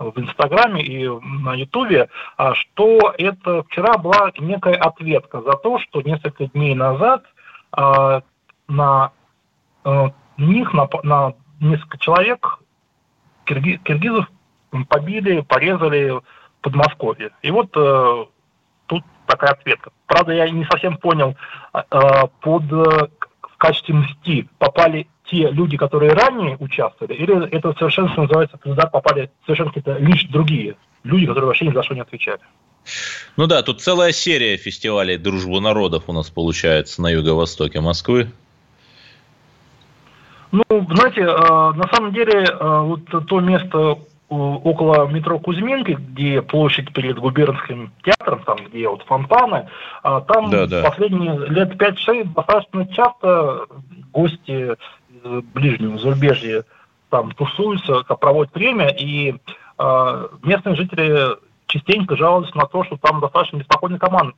в 0.00 0.18
Инстаграме 0.18 0.82
и 0.82 1.06
на 1.08 1.54
Ютубе, 1.54 2.08
а, 2.36 2.54
что 2.54 3.14
это 3.18 3.62
вчера 3.64 3.98
была 3.98 4.32
некая 4.38 4.74
ответка 4.74 5.42
за 5.42 5.52
то, 5.52 5.78
что 5.78 6.00
несколько 6.00 6.46
дней 6.46 6.74
назад 6.74 7.24
а, 7.72 8.22
на 8.66 9.12
э, 9.84 10.08
них, 10.38 10.72
на, 10.72 10.88
на 11.02 11.34
несколько 11.60 11.98
человек 11.98 12.60
киргизов 13.44 14.26
побили, 14.88 15.40
порезали 15.40 16.10
в 16.10 16.22
Подмосковье. 16.62 17.30
И 17.42 17.50
вот 17.50 17.76
э, 17.76 18.26
тут 18.86 19.04
такая 19.26 19.52
ответка. 19.52 19.90
Правда, 20.06 20.32
я 20.32 20.48
не 20.48 20.64
совсем 20.64 20.96
понял, 20.96 21.36
э, 21.74 21.82
под 22.40 22.62
качестве 23.60 23.94
мсти 23.94 24.48
попали 24.58 25.06
те 25.30 25.50
люди, 25.50 25.76
которые 25.76 26.12
ранее 26.12 26.56
участвовали, 26.58 27.14
или 27.14 27.48
это 27.50 27.72
совершенно, 27.78 28.08
что 28.10 28.22
называется, 28.22 28.56
туда 28.56 28.86
попали 28.86 29.30
совершенно 29.44 29.70
какие-то 29.70 29.98
лишь 29.98 30.24
другие 30.24 30.76
люди, 31.04 31.26
которые 31.26 31.46
вообще 31.46 31.66
ни 31.66 31.72
за 31.72 31.82
что 31.82 31.94
не 31.94 32.00
отвечали. 32.00 32.40
Ну 33.36 33.46
да, 33.46 33.62
тут 33.62 33.82
целая 33.82 34.12
серия 34.12 34.56
фестивалей 34.56 35.18
«Дружбы 35.18 35.60
народов» 35.60 36.04
у 36.06 36.12
нас 36.12 36.30
получается 36.30 37.02
на 37.02 37.10
юго-востоке 37.10 37.80
Москвы. 37.80 38.32
Ну, 40.50 40.64
знаете, 40.68 41.20
э, 41.20 41.26
на 41.26 41.88
самом 41.92 42.12
деле, 42.12 42.44
э, 42.44 42.80
вот 42.80 43.04
то 43.26 43.40
место 43.40 43.98
около 44.30 45.06
метро 45.08 45.38
Кузьминки, 45.38 45.92
где 45.92 46.40
площадь 46.40 46.92
перед 46.92 47.18
губернским 47.18 47.92
театром, 48.04 48.42
там, 48.44 48.58
где 48.68 48.88
вот 48.88 49.02
фонтаны, 49.02 49.68
там 50.02 50.50
да, 50.50 50.66
да. 50.66 50.82
последние 50.82 51.36
лет 51.48 51.74
5-6 51.74 52.32
достаточно 52.34 52.86
часто 52.86 53.66
гости 54.12 54.76
ближнего 55.52 55.98
зарубежья 55.98 56.64
там 57.10 57.32
тусуются, 57.32 58.02
проводят 58.04 58.54
время, 58.54 58.88
и 58.88 59.34
местные 60.44 60.76
жители 60.76 61.36
частенько 61.66 62.16
жаловались 62.16 62.54
на 62.54 62.66
то, 62.66 62.84
что 62.84 62.96
там 62.98 63.20
достаточно 63.20 63.58
беспокойные 63.58 63.98
команд, 63.98 64.36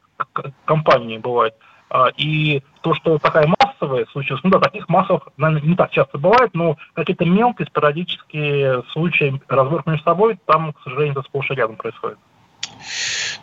компании 0.64 1.18
бывают. 1.18 1.54
А, 1.54 1.71
и 2.16 2.62
то, 2.80 2.94
что 2.94 3.18
такая 3.18 3.52
массовая 3.58 4.06
случай, 4.06 4.34
ну 4.42 4.50
да, 4.50 4.58
таких 4.60 4.88
массовых, 4.88 5.28
наверное, 5.36 5.68
не 5.68 5.76
так 5.76 5.90
часто 5.90 6.18
бывает, 6.18 6.50
но 6.54 6.76
какие-то 6.94 7.24
мелкие, 7.24 7.66
спорадические 7.66 8.82
случаи 8.92 9.40
разборок 9.48 9.86
между 9.86 10.04
собой, 10.04 10.38
там, 10.46 10.72
к 10.72 10.80
сожалению, 10.82 11.12
это 11.12 11.22
сплошь 11.22 11.50
и 11.50 11.54
рядом 11.54 11.76
происходит. 11.76 12.18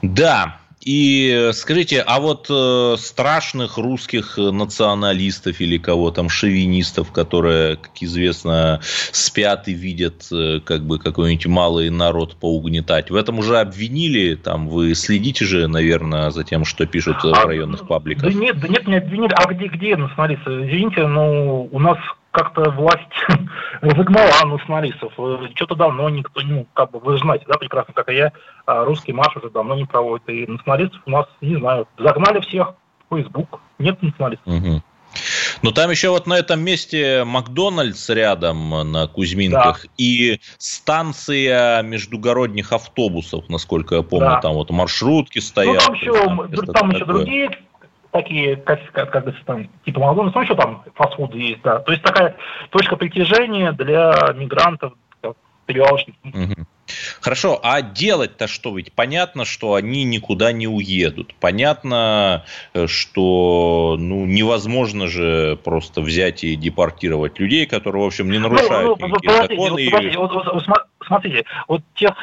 Да, 0.01 0.57
и 0.89 1.51
скажите, 1.53 2.01
а 2.01 2.19
вот 2.19 2.47
э, 2.49 2.95
страшных 2.97 3.77
русских 3.77 4.39
националистов 4.39 5.61
или 5.61 5.77
кого 5.77 6.09
там, 6.09 6.29
шовинистов, 6.29 7.11
которые, 7.11 7.75
как 7.75 7.91
известно, 8.01 8.79
спят 8.81 9.67
и 9.67 9.73
видят 9.73 10.27
э, 10.31 10.59
как 10.65 10.81
бы 10.81 10.97
какой-нибудь 10.97 11.45
малый 11.45 11.91
народ 11.91 12.37
поугнетать, 12.37 13.11
в 13.11 13.15
этом 13.15 13.37
уже 13.37 13.59
обвинили? 13.59 14.33
Там 14.33 14.67
вы 14.67 14.95
следите 14.95 15.45
же, 15.45 15.67
наверное, 15.67 16.31
за 16.31 16.43
тем, 16.43 16.65
что 16.65 16.87
пишут 16.87 17.17
а, 17.23 17.35
в 17.35 17.45
районных 17.45 17.87
пабликах? 17.87 18.23
Да 18.23 18.33
нет, 18.33 18.59
да 18.59 18.67
нет, 18.67 18.87
не 18.87 18.95
обвинили. 18.95 19.33
А 19.35 19.45
где, 19.45 19.67
где 19.67 19.95
националисты? 19.95 20.49
Извините, 20.49 21.05
но 21.05 21.65
у 21.65 21.77
нас 21.77 21.99
как-то 22.39 22.69
власть 22.71 22.99
разогнала 23.81 24.45
националистов. 24.45 25.13
Что-то 25.55 25.75
давно 25.75 26.09
никто, 26.09 26.41
ну, 26.41 26.65
как 26.73 26.91
бы, 26.91 26.99
вы 26.99 27.17
же 27.17 27.23
знаете, 27.23 27.45
да, 27.47 27.57
прекрасно, 27.57 27.93
как 27.93 28.09
и 28.09 28.15
я, 28.15 28.31
а 28.65 28.85
русский 28.85 29.13
марш 29.13 29.35
уже 29.35 29.49
давно 29.49 29.75
не 29.75 29.85
проводит. 29.85 30.27
И 30.29 30.47
националистов 30.47 31.01
у 31.05 31.11
нас, 31.11 31.25
не 31.41 31.57
знаю, 31.57 31.87
загнали 31.97 32.39
всех 32.41 32.73
в 33.09 33.15
Facebook. 33.15 33.59
Нет 33.77 34.01
националистов. 34.01 34.47
Угу. 34.47 34.81
Но 35.63 35.71
там 35.71 35.89
еще 35.89 36.09
вот 36.09 36.27
на 36.27 36.35
этом 36.35 36.61
месте 36.61 37.23
Макдональдс 37.25 38.09
рядом 38.09 38.91
на 38.91 39.07
Кузьминках 39.07 39.83
да. 39.83 39.89
и 39.97 40.39
станция 40.57 41.81
междугородних 41.81 42.71
автобусов, 42.71 43.49
насколько 43.49 43.95
я 43.95 44.01
помню, 44.03 44.29
да. 44.29 44.41
там 44.41 44.53
вот 44.53 44.69
маршрутки 44.69 45.39
стоят. 45.39 45.73
Ну, 45.73 45.79
там 45.79 45.93
еще, 45.95 46.13
там, 46.13 46.73
там 46.73 46.91
еще 46.91 47.05
другие 47.05 47.49
такие, 48.11 48.55
как, 48.55 48.79
как, 48.91 49.11
как 49.11 49.45
там, 49.45 49.67
типа 49.85 49.99
Макдональдс, 49.99 50.35
ну 50.35 50.41
еще 50.41 50.55
там 50.55 50.83
фастфуды 50.95 51.37
есть, 51.37 51.61
да. 51.61 51.79
То 51.79 51.91
есть 51.91 52.03
такая 52.03 52.35
точка 52.69 52.95
притяжения 52.95 53.71
для 53.71 54.33
мигрантов, 54.35 54.93
перевалочных. 55.69 56.15
Угу. 56.23 56.65
Хорошо, 57.21 57.59
а 57.61 57.83
делать-то 57.83 58.47
что? 58.47 58.75
Ведь 58.75 58.91
понятно, 58.91 59.45
что 59.45 59.75
они 59.75 60.03
никуда 60.03 60.51
не 60.51 60.67
уедут. 60.67 61.35
Понятно, 61.39 62.43
э, 62.73 62.87
что 62.87 63.95
ну, 63.99 64.25
невозможно 64.25 65.07
же 65.07 65.59
просто 65.63 66.01
взять 66.01 66.43
и 66.43 66.55
депортировать 66.55 67.37
людей, 67.39 67.67
которые, 67.67 68.03
в 68.03 68.07
общем, 68.07 68.31
не 68.31 68.39
нарушают 68.39 68.99
ну, 68.99 69.07
ну, 69.07 69.15
никакие 69.15 69.33
законы. 69.33 69.89
Вот, 69.91 70.01
и... 70.01 70.17
вот, 70.17 70.33
вот, 70.33 70.53
вот, 70.53 70.65
смотрите, 71.09 71.45
вот 71.67 71.81
тех 71.95 72.13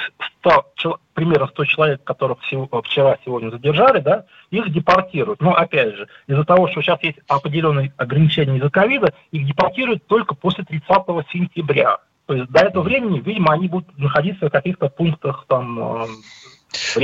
100, 0.41 0.99
примерно 1.13 1.49
100 1.49 1.65
человек, 1.67 2.05
которых 2.05 2.39
вчера, 2.41 3.19
сегодня 3.25 3.51
задержали, 3.51 4.01
да, 4.01 4.25
их 4.51 4.73
депортируют. 4.73 5.41
Но, 5.41 5.55
опять 5.55 5.95
же, 5.95 6.09
из-за 6.27 6.45
того, 6.45 6.69
что 6.69 6.81
сейчас 6.81 7.03
есть 7.03 7.19
определенные 7.29 7.93
ограничения 7.97 8.57
из-за 8.57 8.71
ковида, 8.71 9.13
их 9.33 9.47
депортируют 9.47 10.07
только 10.07 10.35
после 10.35 10.65
30 10.65 10.87
сентября. 11.33 11.99
То 12.27 12.35
есть 12.35 12.51
до 12.51 12.61
этого 12.61 12.83
времени, 12.83 13.21
видимо, 13.21 13.53
они 13.53 13.69
будут 13.69 13.97
находиться 13.99 14.47
в 14.49 14.51
каких-то 14.51 14.89
пунктах 14.89 15.45
там 15.49 16.03
э, 16.03 16.07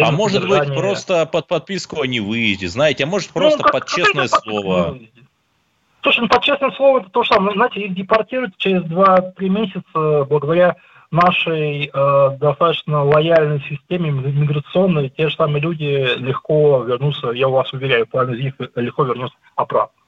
а 0.01 0.11
может 0.11 0.49
быть, 0.49 0.75
просто 0.75 1.27
под 1.27 1.47
подписку 1.47 2.01
о 2.01 2.07
невыезде, 2.07 2.69
знаете, 2.69 3.05
а 3.05 3.07
может 3.07 3.31
ну, 3.35 3.41
просто 3.41 3.59
ну, 3.59 3.65
как, 3.65 3.73
под 3.73 3.87
честное 3.89 4.27
слово. 4.27 4.99
Слушай, 6.03 6.21
ну 6.21 6.29
под 6.29 6.43
честное 6.43 6.73
слово 6.73 7.01
это 7.01 7.11
то 7.11 7.23
же 7.23 7.29
самое. 7.29 7.55
Знаете, 7.55 7.81
их 7.81 7.95
депортируют 7.95 8.57
через 8.57 8.83
2-3 8.83 9.49
месяца 9.49 10.25
благодаря 10.25 10.77
нашей 11.13 11.91
э, 11.93 12.37
достаточно 12.39 13.05
лояльной 13.05 13.61
системе 13.69 14.11
миграционной. 14.11 15.11
Те 15.11 15.29
же 15.29 15.37
самые 15.37 15.61
люди 15.61 16.17
легко 16.17 16.83
вернутся, 16.83 17.31
я 17.31 17.49
вас 17.49 17.73
уверяю, 17.73 18.07
половина 18.07 18.37
из 18.37 18.45
них 18.45 18.55
легко 18.77 19.05
вернутся 19.05 19.37
обратно. 19.55 20.02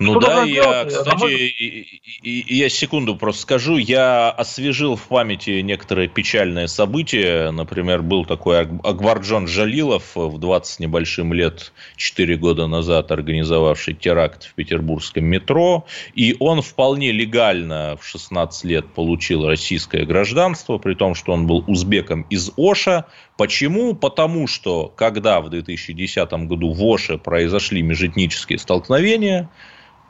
Ну 0.00 0.20
Что 0.20 0.20
да, 0.20 0.42
я, 0.44 0.84
кстати, 0.84 1.86
я 2.22 2.68
секунду 2.68 3.16
просто 3.16 3.42
скажу, 3.42 3.78
я 3.78 4.30
освежил 4.30 4.94
в 4.94 5.02
памяти 5.08 5.60
некоторые 5.60 6.06
печальные 6.06 6.68
события. 6.68 7.50
Например, 7.50 8.02
был 8.02 8.24
такой 8.24 8.60
Акбарджон 8.60 9.48
Жалилов 9.48 10.14
в 10.14 10.38
20 10.38 10.80
небольшим 10.80 11.32
лет, 11.32 11.72
4 11.96 12.36
года 12.36 12.68
назад 12.68 13.10
организовавший 13.10 13.94
теракт 13.94 14.44
в 14.44 14.54
петербургском 14.54 15.24
метро. 15.24 15.84
И 16.14 16.36
он 16.38 16.62
вполне 16.62 17.10
легально 17.10 17.98
в 18.00 18.06
16 18.06 18.64
лет 18.66 18.86
получил 18.94 19.48
российское 19.48 20.04
гражданство, 20.04 20.78
при 20.78 20.94
том, 20.94 21.16
что 21.16 21.32
он 21.32 21.48
был 21.48 21.64
узбеком 21.66 22.22
из 22.30 22.52
Оша. 22.56 23.06
Почему? 23.36 23.94
Потому 23.94 24.46
что, 24.46 24.92
когда 24.94 25.40
в 25.40 25.50
2010 25.50 26.30
году 26.46 26.72
в 26.72 26.84
Оше 26.84 27.18
произошли 27.18 27.82
межэтнические 27.82 28.60
столкновения, 28.60 29.48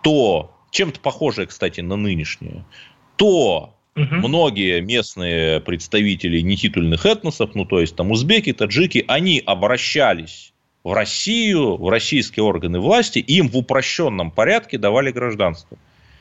то, 0.03 0.55
чем-то 0.71 1.01
похожее, 1.01 1.47
кстати, 1.47 1.81
на 1.81 1.97
нынешнее, 1.97 2.65
то 3.17 3.75
угу. 3.97 4.15
многие 4.15 4.81
местные 4.81 5.61
представители 5.61 6.41
нетитульных 6.41 7.07
этносов, 7.07 7.55
ну 7.55 7.65
то 7.65 7.81
есть 7.81 7.97
там 7.97 8.11
узбеки, 8.11 8.53
таджики, 8.53 9.05
они 9.09 9.43
обращались 9.45 10.53
в 10.85 10.93
Россию, 10.93 11.77
в 11.77 11.89
российские 11.89 12.45
органы 12.45 12.81
власти, 12.81 13.19
им 13.19 13.49
в 13.49 13.57
упрощенном 13.57 14.31
порядке 14.31 14.79
давали 14.79 15.11
гражданство. 15.11 15.77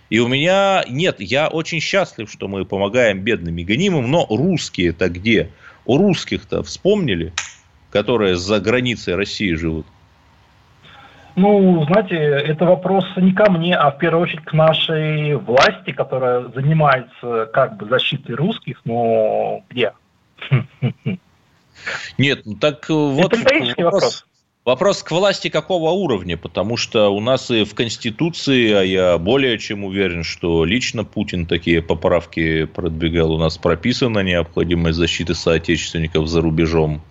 И 0.09 0.19
у 0.19 0.27
меня 0.27 0.85
нет, 0.87 1.17
я 1.19 1.47
очень 1.49 1.79
счастлив, 1.81 2.31
что 2.31 2.47
мы 2.47 2.65
помогаем 2.65 3.21
бедным 3.21 3.57
и 3.57 3.63
гонимым, 3.63 4.09
но 4.09 4.25
русские-то 4.29 5.09
где? 5.09 5.51
У 5.85 5.97
русских-то 5.97 6.63
вспомнили, 6.63 7.33
которые 7.91 8.35
за 8.37 8.59
границей 8.59 9.15
России 9.15 9.53
живут? 9.53 9.85
Ну, 11.37 11.85
знаете, 11.85 12.15
это 12.15 12.65
вопрос 12.65 13.05
не 13.15 13.31
ко 13.31 13.51
мне, 13.51 13.75
а 13.75 13.91
в 13.91 13.99
первую 13.99 14.23
очередь 14.23 14.43
к 14.43 14.53
нашей 14.53 15.35
власти, 15.35 15.91
которая 15.91 16.47
занимается 16.49 17.47
как 17.53 17.77
бы 17.77 17.87
защитой 17.87 18.31
русских, 18.31 18.81
но 18.85 19.61
где? 19.69 19.93
Нет, 22.17 22.41
ну 22.43 22.55
так 22.55 22.89
вот 22.89 23.33
это 23.33 23.43
вопрос. 23.43 23.75
вопрос. 23.77 24.25
Вопрос 24.67 25.01
к 25.01 25.11
власти 25.11 25.47
какого 25.47 25.91
уровня? 25.91 26.35
Потому 26.35 26.75
что 26.75 27.07
у 27.07 27.21
нас 27.21 27.49
и 27.51 27.63
в 27.63 27.73
Конституции, 27.73 28.73
а 28.73 28.81
я 28.81 29.17
более 29.17 29.57
чем 29.59 29.85
уверен, 29.85 30.25
что 30.25 30.65
лично 30.65 31.05
Путин 31.05 31.45
такие 31.45 31.81
поправки 31.81 32.65
продвигал, 32.65 33.31
у 33.31 33.37
нас 33.37 33.57
прописана 33.57 34.19
необходимость 34.19 34.97
защиты 34.97 35.35
соотечественников 35.35 36.27
за 36.27 36.41
рубежом. 36.41 37.01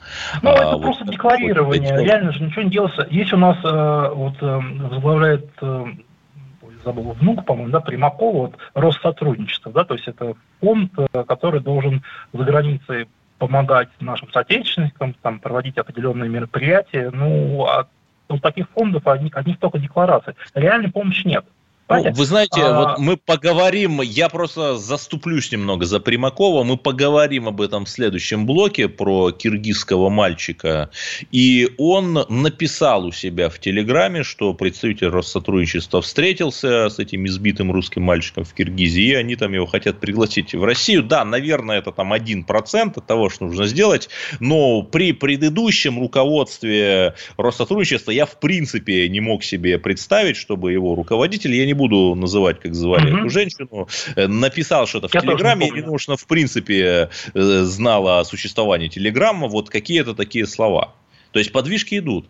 Ну, 0.43 0.51
а, 0.51 0.53
это 0.53 0.73
вот, 0.73 0.83
просто 0.83 1.07
декларирование. 1.07 1.95
Вот, 1.95 2.03
Реально 2.03 2.33
же 2.33 2.45
ничего 2.45 2.61
не 2.61 2.71
делается. 2.71 3.09
Есть 3.11 3.33
у 3.33 3.39
нас 3.39 3.57
э, 3.65 4.11
вот 4.15 4.35
э, 4.43 4.61
возглавляет 4.91 5.49
э, 5.63 5.85
забыл, 6.85 7.13
внук, 7.13 7.47
по-моему, 7.47 7.71
да, 7.71 7.81
Примакова, 7.81 8.37
вот, 8.37 8.59
Россотрудничество, 8.75 9.73
да, 9.73 9.85
то 9.85 9.95
есть 9.95 10.07
это 10.07 10.35
фонд, 10.61 10.93
который 11.27 11.61
должен 11.61 12.03
за 12.35 12.45
границей 12.45 13.07
помогать 13.39 13.89
нашим 14.01 14.31
соотечественникам, 14.33 15.15
там, 15.23 15.41
проводить 15.41 15.79
определенные 15.79 16.29
мероприятия. 16.29 17.11
Ну, 17.13 17.65
а 17.67 17.87
у 18.29 18.39
таких 18.39 18.69
фондов 18.71 19.07
одних, 19.07 19.37
одних 19.37 19.59
только 19.59 19.79
деклараций. 19.79 20.35
Реальной 20.55 20.91
помощи 20.91 21.27
нет. 21.27 21.45
Ну, 21.89 22.13
вы 22.13 22.25
знаете, 22.25 22.63
а... 22.63 22.79
вот 22.79 22.99
мы 22.99 23.17
поговорим, 23.17 24.01
я 24.01 24.29
просто 24.29 24.77
заступлюсь 24.77 25.53
немного 25.53 25.87
за 25.87 26.01
Примакова, 26.01 26.65
мы 26.65 26.77
поговорим 26.77 27.47
об 27.47 27.61
этом 27.61 27.85
в 27.85 27.89
следующем 27.89 28.45
блоке 28.45 28.89
про 28.89 29.31
киргизского 29.31 30.09
мальчика. 30.09 30.91
И 31.31 31.71
он 31.79 32.25
написал 32.29 33.07
у 33.07 33.13
себя 33.13 33.49
в 33.49 33.61
Телеграме, 33.61 34.25
что 34.25 34.53
представитель 34.53 35.09
Россотрудничества 35.09 36.03
встретился 36.03 36.89
с 36.89 36.99
этим 36.99 37.27
избитым 37.27 37.71
русским 37.71 38.03
мальчиком 38.03 38.45
в 38.45 38.53
Киргизии, 38.53 39.11
и 39.11 39.15
они 39.15 39.37
там 39.37 39.53
его 39.53 39.67
хотят 39.67 40.01
пригласить 40.01 40.55
в 40.55 40.65
Россию. 40.65 41.05
Да, 41.05 41.25
наверное, 41.25 41.79
это 41.79 41.93
там 41.93 42.13
1% 42.13 42.93
от 42.97 43.07
того, 43.07 43.31
что 43.31 43.45
нужно 43.45 43.67
сделать, 43.67 44.09
но 44.41 44.83
при 44.83 45.13
предыдущем 45.13 46.01
руководстве 46.01 47.15
Россотрудничества 47.37 48.11
я 48.11 48.27
в 48.27 48.41
принципе 48.41 49.09
не 49.09 49.21
мог 49.21 49.45
себе 49.45 49.79
представить, 49.79 50.37
чтобы 50.37 50.73
его 50.73 50.97
руководитель, 50.97 51.55
я 51.55 51.65
не 51.65 51.76
буду 51.77 52.15
называть, 52.15 52.61
как 52.61 52.75
звали 52.75 53.11
угу. 53.11 53.19
эту 53.21 53.31
женщину, 53.31 53.89
э, 54.17 54.27
написал 54.27 54.87
что-то 54.87 55.09
в 55.09 55.15
я 55.15 55.21
Телеграме, 55.21 55.71
потому 55.73 55.99
что, 55.99 56.17
в 56.17 56.27
принципе, 56.27 57.11
э, 57.35 57.63
знала 57.65 58.21
о 58.21 58.25
существовании 58.25 58.89
Телеграма, 58.89 59.49
вот 59.49 59.71
какие-то 59.71 60.15
такие 60.15 60.47
слова. 60.47 60.95
То 61.33 61.39
есть 61.39 61.53
подвижки 61.53 61.99
идут. 61.99 62.27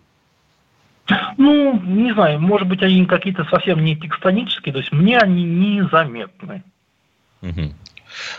Ну, 1.38 1.80
не 1.80 2.12
знаю, 2.12 2.40
может 2.40 2.66
быть, 2.68 2.82
они 2.82 3.06
какие-то 3.06 3.44
совсем 3.44 3.84
не 3.84 3.96
текстонические, 3.96 4.72
то 4.72 4.80
есть 4.80 4.92
мне 4.92 5.18
они 5.18 5.44
незаметны. 5.44 6.62
Угу. 7.42 7.72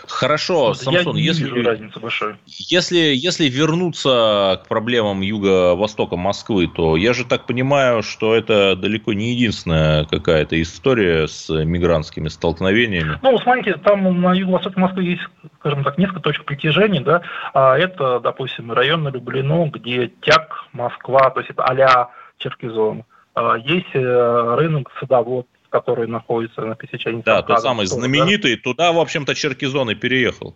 Хорошо, 0.06 0.68
вот 0.68 0.78
Самсон, 0.78 1.16
я 1.16 1.30
если, 1.30 2.36
если, 2.46 2.98
если 2.98 3.48
вернуться 3.48 4.60
к 4.64 4.68
проблемам 4.68 5.20
юго-востока 5.20 6.16
Москвы, 6.16 6.68
то 6.68 6.96
я 6.96 7.12
же 7.12 7.24
так 7.24 7.46
понимаю, 7.46 8.02
что 8.02 8.34
это 8.34 8.76
далеко 8.76 9.12
не 9.12 9.32
единственная 9.32 10.04
какая-то 10.04 10.60
история 10.60 11.28
с 11.28 11.48
мигрантскими 11.48 12.28
столкновениями. 12.28 13.18
Ну, 13.22 13.38
смотрите, 13.38 13.74
там 13.74 14.20
на 14.20 14.34
юго-востоке 14.34 14.80
Москвы 14.80 15.04
есть, 15.04 15.22
скажем 15.60 15.84
так, 15.84 15.98
несколько 15.98 16.20
точек 16.20 16.44
притяжения, 16.44 17.00
да, 17.00 17.22
а 17.54 17.76
это, 17.76 18.20
допустим, 18.20 18.72
район 18.72 19.04
на 19.04 19.08
Люблино, 19.08 19.70
где 19.70 20.10
Тяг, 20.22 20.66
Москва, 20.72 21.30
то 21.30 21.40
есть 21.40 21.50
это 21.50 21.64
а-ля 21.64 22.08
Черкизон. 22.38 23.04
А 23.34 23.56
есть 23.56 23.94
э, 23.94 24.54
рынок 24.56 24.90
садовод, 24.98 25.46
который 25.70 26.06
находится 26.06 26.62
на 26.62 26.74
пересечении. 26.74 27.22
Да, 27.22 27.42
тот 27.42 27.60
самый 27.60 27.86
знаменитый, 27.86 28.56
да? 28.56 28.62
туда, 28.62 28.92
в 28.92 28.98
общем-то, 28.98 29.34
Черкизон 29.34 29.90
и 29.90 29.94
переехал. 29.94 30.54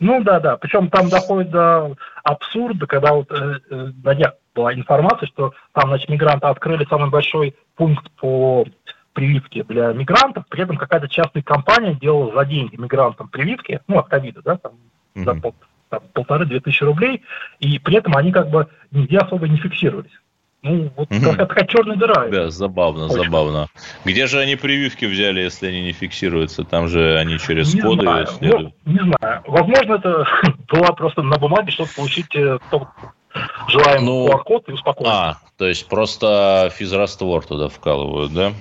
Ну 0.00 0.22
да, 0.22 0.38
да. 0.38 0.56
Причем 0.56 0.90
там 0.90 1.08
доходит 1.08 1.50
до 1.50 1.96
абсурда, 2.22 2.86
когда 2.86 3.14
вот 3.14 3.30
э, 3.32 3.60
э, 3.70 3.90
на 4.04 4.14
днях 4.14 4.34
была 4.54 4.72
информация, 4.72 5.26
что 5.26 5.52
там, 5.72 5.88
значит, 5.88 6.08
мигранты 6.08 6.46
открыли 6.46 6.86
самый 6.88 7.10
большой 7.10 7.56
пункт 7.74 8.08
по 8.20 8.64
прививке 9.12 9.64
для 9.64 9.92
мигрантов, 9.92 10.44
при 10.48 10.62
этом 10.62 10.76
какая-то 10.76 11.08
частная 11.08 11.42
компания 11.42 11.94
делала 11.94 12.32
за 12.32 12.44
деньги 12.44 12.76
мигрантам 12.76 13.28
прививки, 13.28 13.80
ну, 13.88 13.98
от 13.98 14.08
ковида, 14.08 14.42
да, 14.42 14.56
там, 14.58 14.72
mm-hmm. 15.16 15.24
за 15.24 15.34
пол, 15.34 15.54
полторы-две 16.12 16.60
тысячи 16.60 16.84
рублей, 16.84 17.22
и 17.58 17.80
при 17.80 17.96
этом 17.96 18.16
они 18.16 18.30
как 18.30 18.48
бы 18.50 18.68
нигде 18.92 19.18
особо 19.18 19.48
не 19.48 19.56
фиксировались. 19.56 20.12
Ну, 20.62 20.90
вот 20.96 21.10
угу. 21.10 21.20
как 21.20 21.36
такая 21.36 21.66
черная 21.66 21.96
дыра. 21.96 22.28
Да, 22.28 22.50
забавно, 22.50 23.06
Очень. 23.06 23.24
забавно. 23.24 23.68
Где 24.04 24.26
же 24.26 24.40
они 24.40 24.56
прививки 24.56 25.04
взяли, 25.04 25.40
если 25.40 25.68
они 25.68 25.82
не 25.82 25.92
фиксируются? 25.92 26.64
Там 26.64 26.88
же 26.88 27.16
они 27.16 27.38
через 27.38 27.74
не 27.74 27.80
коды 27.80 28.02
знаю. 28.02 28.26
следуют. 28.26 28.74
Ну, 28.84 28.92
не 28.92 28.98
знаю. 28.98 29.42
Возможно, 29.46 29.94
это 29.94 30.26
была 30.68 30.92
просто 30.92 31.22
на 31.22 31.38
бумаге, 31.38 31.70
чтобы 31.70 31.90
получить 31.94 32.34
э, 32.34 32.58
желаемый 33.68 34.04
ну, 34.04 34.28
QR-код 34.28 34.68
и 34.68 34.72
успокоиться. 34.72 35.14
А, 35.14 35.38
то 35.56 35.66
есть 35.66 35.88
просто 35.88 36.70
физраствор 36.74 37.44
туда 37.44 37.68
вкалывают, 37.68 38.32
да? 38.32 38.52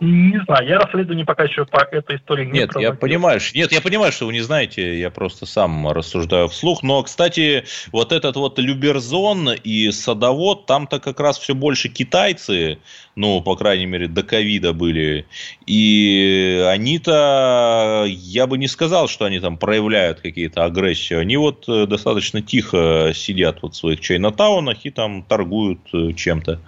Не 0.00 0.40
знаю, 0.44 0.66
я 0.66 0.78
расследование 0.78 1.24
пока 1.24 1.44
еще 1.44 1.64
по 1.64 1.82
этой 1.82 2.16
истории 2.16 2.46
не 2.46 2.52
Нет, 2.52 2.70
проводил. 2.70 2.92
я 2.92 2.96
понимаю, 2.96 3.40
нет, 3.54 3.72
я 3.72 3.80
понимаю, 3.80 4.12
что 4.12 4.26
вы 4.26 4.32
не 4.32 4.40
знаете, 4.40 4.98
я 4.98 5.10
просто 5.10 5.46
сам 5.46 5.88
рассуждаю 5.88 6.48
вслух. 6.48 6.82
Но, 6.82 7.02
кстати, 7.02 7.64
вот 7.92 8.12
этот 8.12 8.36
вот 8.36 8.58
Люберзон 8.58 9.50
и 9.52 9.90
Садовод, 9.90 10.66
там-то 10.66 11.00
как 11.00 11.20
раз 11.20 11.38
все 11.38 11.54
больше 11.54 11.88
китайцы, 11.88 12.78
ну, 13.14 13.40
по 13.40 13.56
крайней 13.56 13.86
мере, 13.86 14.06
до 14.08 14.22
ковида 14.22 14.72
были. 14.72 15.26
И 15.66 16.64
они-то, 16.68 18.04
я 18.06 18.46
бы 18.46 18.58
не 18.58 18.68
сказал, 18.68 19.08
что 19.08 19.24
они 19.24 19.40
там 19.40 19.58
проявляют 19.58 20.20
какие-то 20.20 20.64
агрессию. 20.64 21.20
Они 21.20 21.36
вот 21.36 21.68
э, 21.68 21.86
достаточно 21.86 22.42
тихо 22.42 23.12
сидят 23.14 23.58
вот 23.62 23.74
в 23.74 23.76
своих 23.76 24.00
чайнатаунах 24.00 24.84
и 24.84 24.90
там 24.90 25.22
торгуют 25.22 25.80
э, 25.92 26.12
чем-то. 26.12 26.60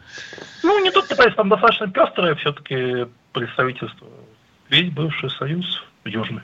Ну, 0.63 0.83
не 0.83 0.91
только 0.91 1.09
китайцы, 1.11 1.37
там 1.37 1.49
достаточно 1.49 1.89
пестрое 1.89 2.35
все-таки 2.37 3.07
представительство. 3.33 4.07
Весь 4.69 4.91
бывший 4.91 5.31
союз 5.31 5.83
южный. 6.05 6.43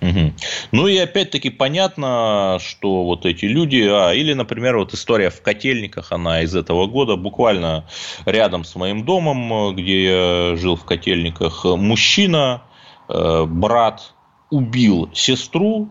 Угу. 0.00 0.32
Ну 0.72 0.86
и 0.86 0.98
опять-таки 0.98 1.50
понятно, 1.50 2.58
что 2.60 3.04
вот 3.04 3.24
эти 3.24 3.46
люди, 3.46 3.88
а, 3.88 4.12
или, 4.12 4.34
например, 4.34 4.76
вот 4.76 4.92
история 4.92 5.30
в 5.30 5.40
Котельниках, 5.40 6.12
она 6.12 6.42
из 6.42 6.54
этого 6.54 6.86
года, 6.86 7.16
буквально 7.16 7.86
рядом 8.26 8.64
с 8.64 8.74
моим 8.74 9.04
домом, 9.04 9.74
где 9.74 10.04
я 10.04 10.56
жил 10.56 10.76
в 10.76 10.84
Котельниках, 10.84 11.64
мужчина, 11.64 12.62
э, 13.08 13.44
брат 13.46 14.12
убил 14.50 15.10
сестру, 15.14 15.88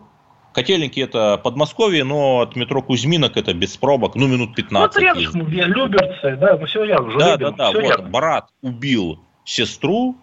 Котельники 0.54 1.00
это 1.00 1.36
Подмосковье, 1.36 2.04
но 2.04 2.40
от 2.40 2.54
метро 2.54 2.80
Кузьминок 2.80 3.36
это 3.36 3.52
без 3.52 3.76
пробок, 3.76 4.14
ну, 4.14 4.28
минут 4.28 4.54
15. 4.54 4.94
Ну, 4.94 5.02
рядом, 5.02 5.48
Люберцы, 5.48 6.36
да, 6.36 6.56
мы 6.56 6.66
все 6.66 6.84
рядом. 6.84 7.18
Да, 7.18 7.36
да, 7.36 7.50
да, 7.50 7.72
вот, 7.72 7.82
рядом. 7.82 8.10
брат 8.12 8.48
убил 8.62 9.18
сестру, 9.44 10.16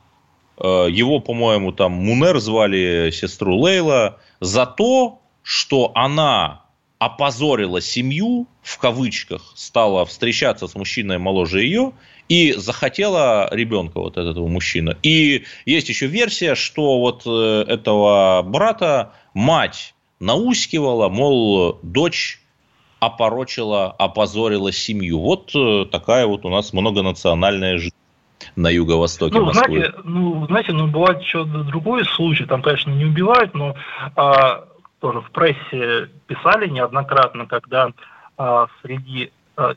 э, 0.57 0.87
его, 0.89 1.19
по-моему, 1.19 1.73
там 1.73 1.91
Мунер 1.91 2.39
звали 2.39 3.11
сестру 3.11 3.57
Лейла, 3.57 4.19
за 4.39 4.65
то, 4.65 5.19
что 5.43 5.91
она 5.95 6.61
опозорила 6.97 7.81
семью, 7.81 8.47
в 8.61 8.77
кавычках, 8.77 9.51
стала 9.55 10.05
встречаться 10.05 10.67
с 10.67 10.75
мужчиной 10.75 11.17
моложе 11.17 11.63
ее 11.63 11.91
и 12.29 12.53
захотела 12.53 13.49
ребенка 13.51 13.99
вот 13.99 14.15
этого 14.15 14.47
мужчины. 14.47 14.95
И 15.03 15.43
есть 15.65 15.89
еще 15.89 16.05
версия, 16.05 16.55
что 16.55 16.99
вот 16.99 17.23
э, 17.25 17.65
этого 17.67 18.43
брата 18.43 19.11
мать 19.33 19.93
наускивала, 20.21 21.09
мол, 21.09 21.79
дочь 21.83 22.39
опорочила, 22.99 23.91
опозорила 23.91 24.71
семью. 24.71 25.19
Вот 25.19 25.51
э, 25.55 25.85
такая 25.91 26.27
вот 26.27 26.45
у 26.45 26.49
нас 26.49 26.71
многонациональная 26.71 27.79
жизнь 27.79 27.95
на 28.55 28.69
юго-востоке 28.69 29.37
ну, 29.37 29.45
Москвы. 29.45 29.79
Знаете, 29.79 29.93
ну, 30.03 30.45
знаете, 30.45 30.73
ну, 30.73 30.87
бывает 30.87 31.19
еще 31.21 31.43
другой 31.43 32.05
случай, 32.05 32.45
там, 32.45 32.61
конечно, 32.61 32.91
не 32.91 33.05
убивают, 33.05 33.53
но 33.53 33.75
а, 34.15 34.65
тоже 34.99 35.21
в 35.21 35.31
прессе 35.31 36.09
писали 36.27 36.67
неоднократно, 36.67 37.47
когда 37.47 37.91
а, 38.37 38.67
среди, 38.81 39.31
а, 39.57 39.73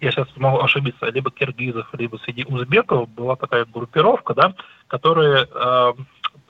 я 0.00 0.10
сейчас 0.10 0.28
могу 0.36 0.60
ошибиться, 0.60 1.06
либо 1.06 1.30
киргизов, 1.30 1.88
либо 1.94 2.18
среди 2.18 2.44
узбеков 2.44 3.08
была 3.08 3.36
такая 3.36 3.64
группировка, 3.64 4.34
да, 4.34 4.54
которая 4.88 5.48
а, 5.54 5.94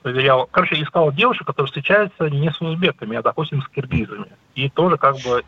проверял, 0.01 0.47
короче, 0.49 0.81
искал 0.81 1.11
девушек, 1.11 1.45
которые 1.45 1.67
встречаются 1.67 2.29
не 2.29 2.51
с 2.51 2.61
узбеками, 2.61 3.17
а, 3.17 3.21
допустим, 3.21 3.61
с 3.61 3.67
киргизами. 3.67 4.27
И 4.55 4.69
тоже 4.69 4.97
как 4.97 5.15
бы 5.17 5.43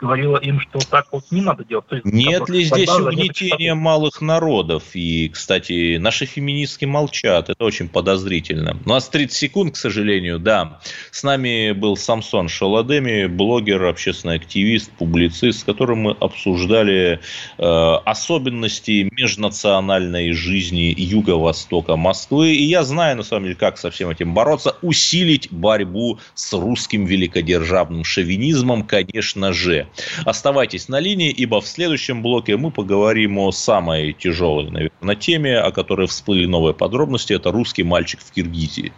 говорила 0.00 0.36
им, 0.38 0.60
что 0.60 0.78
так 0.78 1.06
вот 1.12 1.24
не 1.30 1.42
надо 1.42 1.64
делать. 1.64 1.86
То 1.86 1.96
есть, 1.96 2.06
Нет 2.06 2.48
ли 2.48 2.64
здесь 2.64 2.88
угнетения 2.88 3.74
малых 3.74 4.20
народов? 4.20 4.82
И, 4.94 5.28
кстати, 5.28 5.98
наши 5.98 6.26
феминистки 6.26 6.84
молчат. 6.84 7.50
Это 7.50 7.64
очень 7.64 7.88
подозрительно. 7.88 8.76
У 8.84 8.88
нас 8.88 9.08
30 9.08 9.36
секунд, 9.36 9.74
к 9.74 9.76
сожалению, 9.76 10.38
да. 10.38 10.80
С 11.10 11.22
нами 11.22 11.72
был 11.72 11.96
Самсон 11.96 12.48
Шаладеми, 12.48 13.26
блогер, 13.26 13.84
общественный 13.84 14.36
активист, 14.36 14.90
публицист, 14.92 15.60
с 15.60 15.64
которым 15.64 15.98
мы 16.00 16.16
обсуждали 16.18 17.20
э, 17.58 17.94
особенности 18.04 19.08
межнациональной 19.12 20.32
жизни 20.32 20.94
юго-востока 20.96 21.96
Москвы. 21.96 22.54
И 22.54 22.64
я 22.64 22.82
знаю, 22.82 23.16
на 23.18 23.22
самом 23.22 23.44
деле, 23.44 23.56
как 23.56 23.78
со 23.78 23.90
всем 23.90 24.10
этим 24.10 24.34
бороться. 24.34 24.76
Усилить 24.82 25.48
борьбу 25.50 26.18
с 26.34 26.52
русским 26.52 27.04
великодержавным 27.04 28.04
шовинизмом, 28.04 28.82
конечно 28.84 29.52
же. 29.52 29.89
Оставайтесь 30.24 30.88
на 30.88 31.00
линии, 31.00 31.30
ибо 31.30 31.60
в 31.60 31.66
следующем 31.66 32.22
блоке 32.22 32.56
мы 32.56 32.70
поговорим 32.70 33.38
о 33.38 33.52
самой 33.52 34.12
тяжелой, 34.12 34.70
наверное, 34.70 35.16
теме, 35.16 35.58
о 35.58 35.70
которой 35.70 36.06
всплыли 36.06 36.46
новые 36.46 36.74
подробности. 36.74 37.32
Это 37.32 37.50
русский 37.50 37.82
мальчик 37.82 38.20
в 38.20 38.30
Киргизии. 38.32 38.92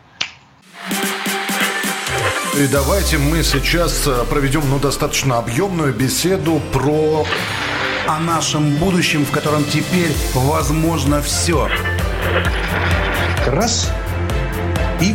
И 2.59 2.67
давайте 2.67 3.17
мы 3.17 3.43
сейчас 3.43 4.07
э, 4.07 4.25
проведем 4.29 4.69
ну, 4.69 4.79
достаточно 4.79 5.39
объемную 5.39 5.95
беседу 5.95 6.61
про... 6.73 7.25
О 8.07 8.19
нашем 8.19 8.77
будущем, 8.77 9.25
в 9.25 9.31
котором 9.31 9.65
теперь 9.65 10.11
возможно 10.35 11.23
все. 11.23 11.69
Раз 13.47 13.93
и 15.01 15.15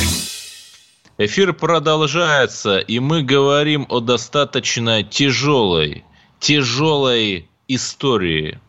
Эфир 1.23 1.53
продолжается, 1.53 2.79
и 2.79 2.97
мы 2.97 3.21
говорим 3.21 3.85
о 3.89 3.99
достаточно 3.99 5.03
тяжелой, 5.03 6.03
тяжелой 6.39 7.47
истории. 7.67 8.59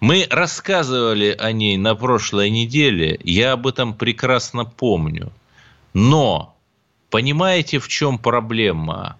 Мы 0.00 0.26
рассказывали 0.28 1.36
о 1.38 1.52
ней 1.52 1.76
на 1.76 1.94
прошлой 1.94 2.50
неделе, 2.50 3.20
я 3.22 3.52
об 3.52 3.68
этом 3.68 3.94
прекрасно 3.94 4.64
помню. 4.64 5.32
Но 5.94 6.58
понимаете, 7.08 7.78
в 7.78 7.86
чем 7.86 8.18
проблема? 8.18 9.16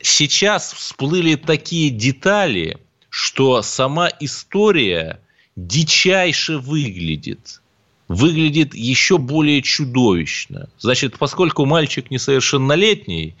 Сейчас 0.00 0.72
всплыли 0.72 1.34
такие 1.34 1.90
детали, 1.90 2.78
что 3.10 3.60
сама 3.62 4.08
история 4.20 5.20
дичайше 5.56 6.58
выглядит. 6.58 7.60
Выглядит 8.08 8.74
еще 8.74 9.18
более 9.18 9.62
чудовищно. 9.62 10.68
Значит, 10.78 11.18
поскольку 11.18 11.64
мальчик 11.64 12.10
несовершеннолетний, 12.10 13.34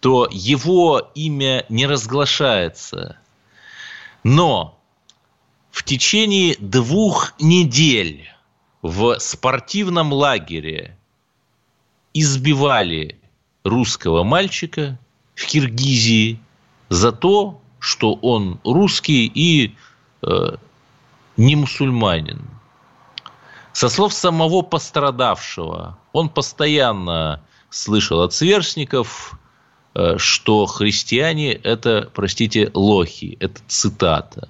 то 0.00 0.28
его 0.30 1.10
имя 1.14 1.66
не 1.68 1.86
разглашается. 1.86 3.18
Но 4.22 4.78
в 5.70 5.82
течение 5.82 6.56
двух 6.60 7.34
недель 7.40 8.28
в 8.82 9.18
спортивном 9.18 10.12
лагере 10.12 10.96
избивали 12.12 13.18
русского 13.64 14.22
мальчика 14.22 14.98
в 15.34 15.46
Киргизии 15.46 16.38
за 16.88 17.10
то, 17.10 17.60
что 17.80 18.14
он 18.14 18.60
русский 18.62 19.26
и 19.26 19.74
э, 20.22 20.56
не 21.36 21.56
мусульманин. 21.56 22.42
Со 23.74 23.88
слов 23.88 24.14
самого 24.14 24.62
пострадавшего, 24.62 25.98
он 26.12 26.28
постоянно 26.28 27.44
слышал 27.70 28.22
от 28.22 28.32
сверстников, 28.32 29.36
э, 29.96 30.16
что 30.16 30.66
христиане– 30.66 31.52
это, 31.64 32.08
простите, 32.14 32.70
лохи. 32.72 33.36
Это 33.40 33.60
цитата. 33.66 34.48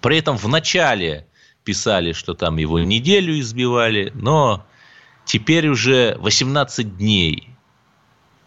При 0.00 0.16
этом 0.16 0.38
в 0.38 0.48
начале 0.48 1.26
писали, 1.64 2.12
что 2.12 2.32
там 2.32 2.56
его 2.56 2.78
неделю 2.80 3.38
избивали, 3.38 4.10
но 4.14 4.64
теперь 5.26 5.68
уже 5.68 6.16
18 6.18 6.96
дней 6.96 7.50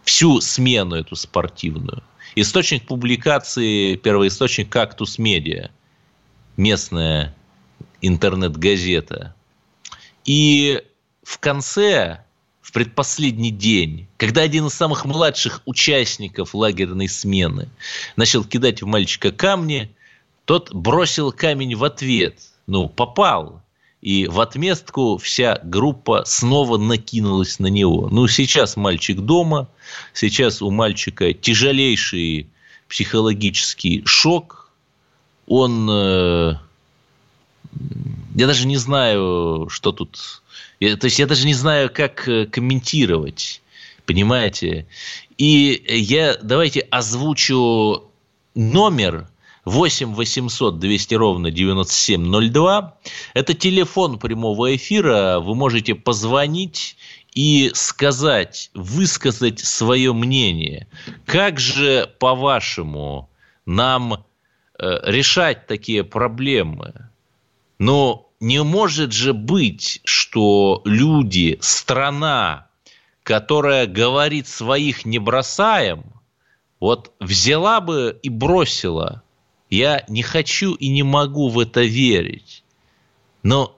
всю 0.03 0.41
смену 0.41 0.95
эту 0.95 1.15
спортивную. 1.15 2.01
Источник 2.33 2.87
публикации, 2.87 3.95
первоисточник 3.95 4.69
«Кактус 4.69 5.19
Медиа», 5.19 5.69
местная 6.57 7.35
интернет-газета. 8.01 9.35
И 10.25 10.81
в 11.23 11.39
конце, 11.39 12.23
в 12.61 12.71
предпоследний 12.71 13.51
день, 13.51 14.07
когда 14.17 14.41
один 14.41 14.67
из 14.67 14.73
самых 14.73 15.05
младших 15.05 15.61
участников 15.65 16.53
лагерной 16.55 17.09
смены 17.09 17.69
начал 18.15 18.43
кидать 18.43 18.81
в 18.81 18.85
мальчика 18.85 19.31
камни, 19.31 19.91
тот 20.45 20.73
бросил 20.73 21.31
камень 21.31 21.75
в 21.75 21.83
ответ. 21.83 22.39
Ну, 22.67 22.87
попал. 22.87 23.61
И 24.01 24.27
в 24.27 24.41
отместку 24.41 25.17
вся 25.17 25.61
группа 25.63 26.23
снова 26.25 26.77
накинулась 26.77 27.59
на 27.59 27.67
него. 27.67 28.09
Ну, 28.09 28.27
сейчас 28.27 28.75
мальчик 28.75 29.19
дома, 29.19 29.69
сейчас 30.13 30.61
у 30.61 30.71
мальчика 30.71 31.33
тяжелейший 31.33 32.49
психологический 32.89 34.03
шок. 34.05 34.69
Он... 35.47 35.89
Э, 35.89 36.55
я 38.35 38.47
даже 38.47 38.67
не 38.67 38.77
знаю, 38.77 39.67
что 39.69 39.91
тут... 39.91 40.41
Я, 40.79 40.97
то 40.97 41.05
есть 41.05 41.19
я 41.19 41.27
даже 41.27 41.45
не 41.45 41.53
знаю, 41.53 41.89
как 41.93 42.27
э, 42.27 42.45
комментировать. 42.45 43.61
Понимаете? 44.05 44.85
И 45.37 45.83
я 45.87 46.37
давайте 46.41 46.81
озвучу 46.81 48.03
номер 48.55 49.27
8 49.65 50.13
800 50.13 50.79
200 50.79 51.15
ровно 51.15 51.51
9702. 51.51 52.97
Это 53.33 53.53
телефон 53.53 54.19
прямого 54.19 54.75
эфира. 54.75 55.39
Вы 55.39 55.55
можете 55.55 55.95
позвонить 55.95 56.97
и 57.33 57.71
сказать, 57.73 58.69
высказать 58.73 59.59
свое 59.59 60.13
мнение. 60.13 60.87
Как 61.25 61.59
же, 61.59 62.09
по-вашему, 62.19 63.29
нам 63.65 64.25
э, 64.77 64.99
решать 65.05 65.65
такие 65.67 66.03
проблемы? 66.03 67.09
Но 67.79 68.29
не 68.39 68.63
может 68.63 69.11
же 69.11 69.33
быть, 69.33 70.01
что 70.03 70.81
люди, 70.85 71.57
страна, 71.61 72.67
которая 73.23 73.87
говорит 73.87 74.47
своих 74.47 75.05
не 75.05 75.19
бросаем, 75.19 76.03
вот 76.79 77.13
взяла 77.19 77.81
бы 77.81 78.19
и 78.21 78.29
бросила 78.29 79.23
я 79.73 80.03
не 80.07 80.21
хочу 80.21 80.75
и 80.75 80.89
не 80.89 81.01
могу 81.01 81.49
в 81.49 81.57
это 81.57 81.81
верить. 81.81 82.63
Но, 83.41 83.75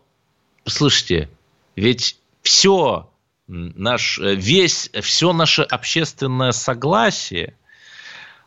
слушайте, 0.66 1.30
ведь 1.78 2.20
все 2.42 3.10
наш, 3.48 4.18
весь, 4.18 4.90
все 5.02 5.32
наше 5.32 5.62
общественное 5.62 6.52
согласие, 6.52 7.56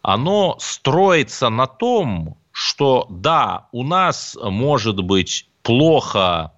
оно 0.02 0.58
строится 0.60 1.48
на 1.48 1.66
том, 1.66 2.36
что 2.60 3.06
да, 3.08 3.68
у 3.70 3.84
нас 3.84 4.36
может 4.42 5.00
быть 5.00 5.48
плохо 5.62 6.52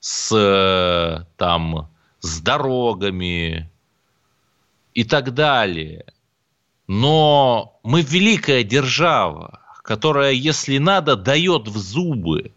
с, 0.00 1.26
там, 1.38 1.88
с 2.20 2.40
дорогами 2.42 3.70
и 4.92 5.04
так 5.04 5.32
далее, 5.32 6.04
но 6.88 7.80
мы 7.82 8.02
великая 8.02 8.64
держава, 8.64 9.62
которая, 9.82 10.32
если 10.32 10.76
надо, 10.76 11.16
дает 11.16 11.68
в 11.68 11.78
зубы. 11.78 12.52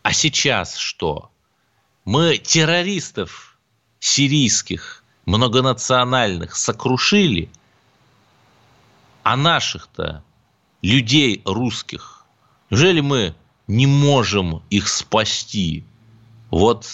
А 0.00 0.14
сейчас 0.14 0.78
что? 0.78 1.30
Мы 2.06 2.38
террористов 2.38 3.58
сирийских, 4.00 5.04
многонациональных 5.26 6.56
сокрушили, 6.56 7.50
а 9.22 9.36
наших-то 9.36 10.24
людей 10.82 11.42
русских, 11.44 12.26
неужели 12.70 13.00
мы 13.00 13.34
не 13.66 13.86
можем 13.86 14.62
их 14.70 14.88
спасти? 14.88 15.84
Вот 16.50 16.86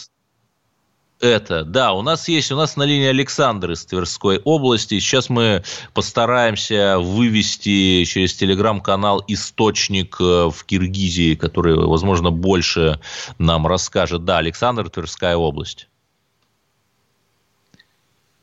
это, 1.21 1.65
да, 1.65 1.93
у 1.95 2.03
нас 2.03 2.29
есть, 2.29 2.53
у 2.53 2.57
нас 2.57 2.77
на 2.77 2.85
линии 2.85 3.09
Александр 3.09 3.73
из 3.73 3.85
Тверской 3.85 4.39
области. 4.45 5.01
Сейчас 5.01 5.29
мы 5.29 5.65
постараемся 5.93 6.99
вывести 6.99 8.05
через 8.05 8.35
телеграм-канал 8.35 9.25
источник 9.27 10.17
э, 10.21 10.49
в 10.49 10.65
Киргизии, 10.65 11.35
который, 11.35 11.75
возможно, 11.75 12.31
больше 12.31 13.01
нам 13.39 13.67
расскажет. 13.67 14.25
Да, 14.25 14.39
Александр, 14.39 14.89
Тверская 14.91 15.37
область. 15.37 15.89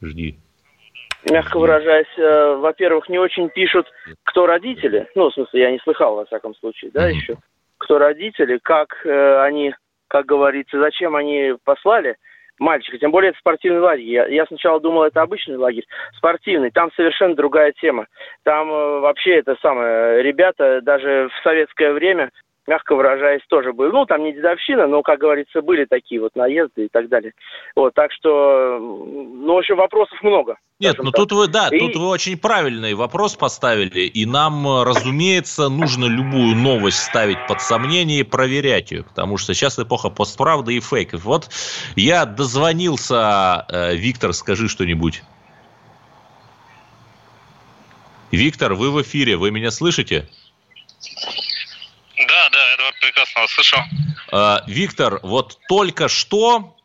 Жди. 0.01 0.38
Мягко 1.30 1.58
выражаясь, 1.58 2.18
э, 2.18 2.56
во-первых, 2.56 3.10
не 3.10 3.18
очень 3.18 3.50
пишут, 3.50 3.88
кто 4.24 4.46
родители. 4.46 5.08
Ну, 5.16 5.30
в 5.30 5.34
смысле, 5.34 5.62
я 5.62 5.72
не 5.72 5.80
слыхал, 5.80 6.16
во 6.16 6.26
всяком 6.26 6.56
случае, 6.56 6.92
да, 6.92 7.08
еще. 7.08 7.36
Кто 7.78 7.98
родители, 7.98 8.60
как 8.62 9.06
э, 9.06 9.42
они, 9.42 9.74
как 10.08 10.26
говорится, 10.26 10.80
зачем 10.80 11.16
они 11.16 11.56
послали– 11.64 12.16
мальчика, 12.60 12.98
тем 12.98 13.12
более 13.12 13.30
это 13.32 13.40
спортивный 13.40 13.80
лагерь. 13.80 14.06
Я, 14.06 14.28
я 14.28 14.46
сначала 14.46 14.80
думал, 14.80 15.04
это 15.04 15.22
обычный 15.22 15.58
лагерь, 15.58 15.86
спортивный. 16.18 16.72
Там 16.72 16.92
совершенно 16.96 17.36
другая 17.36 17.74
тема. 17.74 18.08
Там 18.44 18.70
э, 18.72 19.00
вообще 19.00 19.38
это 19.38 19.56
самое, 19.62 20.22
ребята 20.24 20.82
даже 20.82 21.30
в 21.30 21.44
советское 21.44 21.92
время 21.94 22.32
мягко 22.67 22.95
выражаясь, 22.95 23.41
тоже 23.47 23.73
был. 23.73 23.91
Ну, 23.91 24.06
там 24.06 24.23
не 24.23 24.34
дедовщина, 24.34 24.88
но, 24.88 25.01
как 25.01 25.19
говорится, 25.19 25.62
были 25.62 25.86
такие 25.86 26.21
вот 26.21 26.36
наезды 26.36 26.86
и 26.86 26.89
так 26.91 27.08
далее. 27.10 27.34
Вот, 27.75 27.93
так 27.93 28.12
что, 28.12 28.78
ну, 28.80 29.54
в 29.54 29.58
общем, 29.58 29.75
вопросов 29.78 30.21
много. 30.23 30.58
Нет, 30.80 30.97
ну 30.99 31.12
тут 31.12 31.32
вы, 31.32 31.47
да, 31.47 31.69
и... 31.71 31.80
тут 31.80 31.95
вы 31.95 32.08
очень 32.08 32.38
правильный 32.38 32.95
вопрос 32.95 33.36
поставили, 33.36 34.01
и 34.01 34.25
нам, 34.25 34.84
разумеется, 34.84 35.69
нужно 35.69 36.06
любую 36.06 36.56
новость 36.56 37.01
ставить 37.01 37.47
под 37.47 37.62
сомнение 37.62 38.19
и 38.19 38.23
проверять 38.23 38.91
ее, 38.91 39.04
потому 39.04 39.38
что 39.38 39.54
сейчас 39.54 39.80
эпоха 39.80 40.10
постправды 40.10 40.75
и 40.75 40.82
фейков. 40.82 41.23
Вот 41.23 41.49
я 41.95 42.25
дозвонился, 42.25 43.65
э, 43.69 43.95
Виктор, 43.95 44.34
скажи 44.34 44.67
что-нибудь. 44.67 45.23
Виктор, 48.32 48.73
вы 48.73 48.91
в 48.91 49.01
эфире, 49.01 49.38
вы 49.38 49.51
меня 49.51 49.71
слышите? 49.71 50.28
Да, 52.17 52.49
да, 52.49 52.73
это 52.73 52.84
прекрасно 53.01 53.43
услышал. 53.43 53.80
А, 54.32 54.63
Виктор, 54.67 55.19
вот 55.23 55.60
только 55.67 56.08
что 56.08 56.75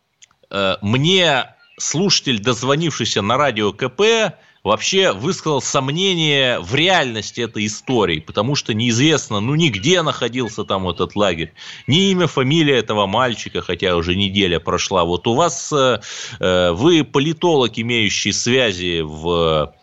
э, 0.50 0.76
мне 0.82 1.54
слушатель, 1.78 2.40
дозвонившийся 2.40 3.22
на 3.22 3.36
радио 3.36 3.72
КП, 3.72 4.34
вообще 4.62 5.12
высказал 5.12 5.62
сомнение 5.62 6.60
в 6.60 6.74
реальности 6.74 7.40
этой 7.40 7.66
истории, 7.66 8.20
потому 8.20 8.54
что 8.54 8.74
неизвестно, 8.74 9.40
ну, 9.40 9.54
нигде 9.54 10.02
находился 10.02 10.64
там 10.64 10.88
этот 10.88 11.16
лагерь, 11.16 11.52
ни 11.86 12.10
имя, 12.10 12.26
фамилия 12.26 12.78
этого 12.78 13.06
мальчика, 13.06 13.62
хотя 13.62 13.96
уже 13.96 14.14
неделя 14.14 14.60
прошла. 14.60 15.04
Вот 15.04 15.26
у 15.26 15.34
вас, 15.34 15.72
э, 15.72 16.00
э, 16.40 16.72
вы 16.72 17.04
политолог, 17.04 17.78
имеющий 17.78 18.32
связи 18.32 19.00
в 19.00 19.74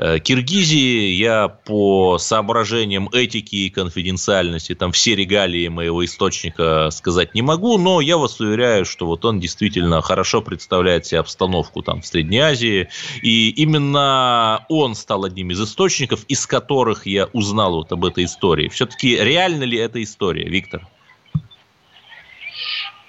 Киргизии 0.00 1.12
я 1.12 1.48
по 1.48 2.16
соображениям 2.16 3.10
этики 3.12 3.56
и 3.56 3.70
конфиденциальности 3.70 4.74
там 4.74 4.92
все 4.92 5.14
регалии 5.14 5.68
моего 5.68 6.02
источника 6.04 6.88
сказать 6.90 7.34
не 7.34 7.42
могу, 7.42 7.76
но 7.76 8.00
я 8.00 8.16
вас 8.16 8.40
уверяю, 8.40 8.86
что 8.86 9.06
вот 9.06 9.26
он 9.26 9.40
действительно 9.40 10.00
хорошо 10.00 10.40
представляет 10.40 11.04
себе 11.04 11.20
обстановку 11.20 11.82
там 11.82 12.00
в 12.00 12.06
Средней 12.06 12.38
Азии, 12.38 12.88
и 13.20 13.50
именно 13.50 14.64
он 14.70 14.94
стал 14.94 15.24
одним 15.24 15.50
из 15.50 15.60
источников, 15.60 16.24
из 16.28 16.46
которых 16.46 17.06
я 17.06 17.26
узнал 17.34 17.74
вот 17.74 17.92
об 17.92 18.04
этой 18.06 18.24
истории. 18.24 18.68
Все-таки 18.68 19.16
реально 19.16 19.64
ли 19.64 19.76
эта 19.76 20.02
история, 20.02 20.48
Виктор? 20.48 20.86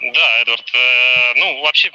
Да, 0.01 0.41
Эдвард. 0.41 0.65
Э, 0.73 1.39
ну, 1.39 1.61
вообще, 1.61 1.91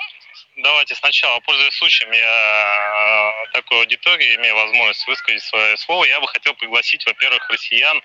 давайте 0.56 0.94
сначала, 0.94 1.40
пользуясь 1.40 1.74
случаем, 1.74 2.10
я 2.12 3.42
э, 3.44 3.52
такой 3.52 3.80
аудитории 3.80 4.36
имею 4.36 4.54
возможность 4.54 5.06
высказать 5.06 5.42
свое 5.42 5.76
слово. 5.76 6.04
Я 6.04 6.20
бы 6.20 6.28
хотел 6.28 6.54
пригласить, 6.54 7.04
во-первых, 7.06 7.48
россиян 7.50 8.02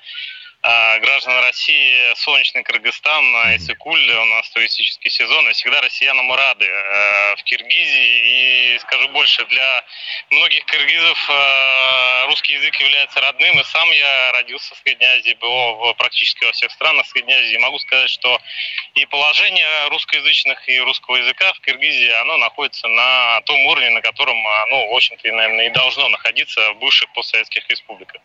граждан 0.64 1.40
России 1.40 2.14
солнечный 2.16 2.64
Кыргызстан, 2.64 3.24
Исыкуль, 3.56 4.12
у 4.12 4.26
нас 4.26 4.50
туристический 4.52 5.10
сезон, 5.10 5.50
и 5.50 5.54
всегда 5.54 5.82
россиянам 5.82 6.32
рады 6.32 6.66
э, 6.66 7.36
в 7.36 7.44
Киргизии. 7.44 8.76
И 8.76 8.80
скажу 8.80 9.10
больше, 9.10 9.44
для 9.46 9.86
многих 10.30 10.66
киргизов 10.66 11.30
э, 11.30 12.26
русский 12.28 12.54
язык 12.54 12.76
является 12.76 13.20
родным, 13.22 13.60
и 13.60 13.64
сам 13.64 13.90
я 13.92 14.32
родился 14.34 14.76
в 14.76 14.78
Средней 14.80 15.08
Азии, 15.08 15.34
был 15.42 15.96
практически 15.96 16.46
во 16.46 16.52
всех 16.52 16.72
странах 16.72 17.08
Средней 17.08 17.34
Азии. 17.34 17.58
Могу 17.58 17.80
сказать, 17.80 18.10
что 18.10 18.40
и 18.94 19.06
положение 19.08 19.88
русскоязычных 19.88 20.70
и 20.70 20.80
русского 20.80 21.16
языка 21.16 21.54
в 21.54 21.62
Киргизии, 21.62 22.12
оно 22.22 22.38
находится 22.38 22.88
на 22.88 23.42
том 23.42 23.66
уровне, 23.66 23.90
на 23.90 24.02
котором 24.02 24.38
оно, 24.46 24.90
в 24.90 24.96
общем-то, 24.96 25.28
наверное, 25.32 25.68
и 25.68 25.70
должно 25.70 26.08
находиться 26.10 26.74
в 26.74 26.80
бывших 26.80 27.12
постсоветских 27.14 27.68
республиках. 27.68 28.22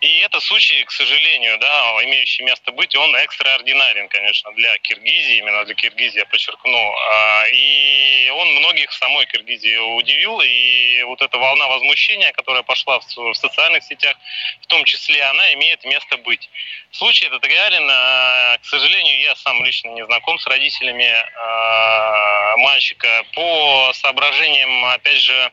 И 0.00 0.18
это 0.20 0.38
случай, 0.40 0.84
к 0.84 0.92
сожалению, 0.92 1.58
да, 1.64 2.04
имеющий 2.04 2.42
место 2.42 2.72
быть, 2.72 2.94
он 2.94 3.16
экстраординарен, 3.16 4.08
конечно, 4.08 4.52
для 4.52 4.76
Киргизии, 4.78 5.38
именно 5.38 5.64
для 5.64 5.74
Киргизии, 5.74 6.18
я 6.18 6.26
подчеркну. 6.26 6.94
А, 6.94 7.44
и 7.48 8.28
он 8.30 8.48
многих 8.54 8.90
в 8.90 8.94
самой 8.94 9.24
Киргизии 9.26 9.76
удивил, 9.98 10.40
и 10.42 11.02
вот 11.04 11.22
эта 11.22 11.38
волна 11.38 11.66
возмущения, 11.68 12.32
которая 12.32 12.62
пошла 12.62 13.00
в 13.00 13.34
социальных 13.34 13.82
сетях, 13.82 14.16
в 14.60 14.66
том 14.66 14.84
числе, 14.84 15.22
она 15.22 15.54
имеет 15.54 15.84
место 15.84 16.18
быть. 16.18 16.50
Случай 16.90 17.26
этот 17.26 17.44
реален, 17.46 17.88
а, 17.90 18.58
к 18.58 18.66
сожалению, 18.66 19.20
я 19.22 19.34
сам 19.36 19.64
лично 19.64 19.88
не 19.88 20.04
знаком 20.04 20.38
с 20.38 20.46
родителями 20.46 21.10
а, 21.36 22.56
мальчика. 22.58 23.24
По 23.32 23.90
соображениям, 23.94 24.84
опять 24.84 25.20
же, 25.20 25.52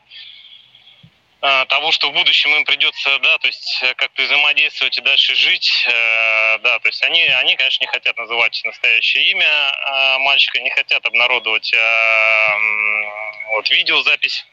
того, 1.42 1.90
что 1.90 2.10
в 2.10 2.12
будущем 2.12 2.54
им 2.54 2.64
придется, 2.64 3.18
да, 3.18 3.36
то 3.38 3.48
есть 3.48 3.80
э, 3.82 3.94
как-то 3.94 4.22
взаимодействовать 4.22 4.96
и 4.96 5.00
дальше 5.00 5.34
жить, 5.34 5.84
э, 5.88 6.58
да, 6.58 6.78
то 6.78 6.86
есть 6.86 7.02
они, 7.02 7.20
они, 7.20 7.56
конечно, 7.56 7.82
не 7.82 7.88
хотят 7.88 8.16
называть 8.16 8.62
настоящее 8.64 9.28
имя 9.32 10.18
мальчика, 10.20 10.60
не 10.60 10.70
хотят 10.70 11.04
обнародовать 11.04 11.74
вот 13.54 13.70
видеозапись. 13.70 14.46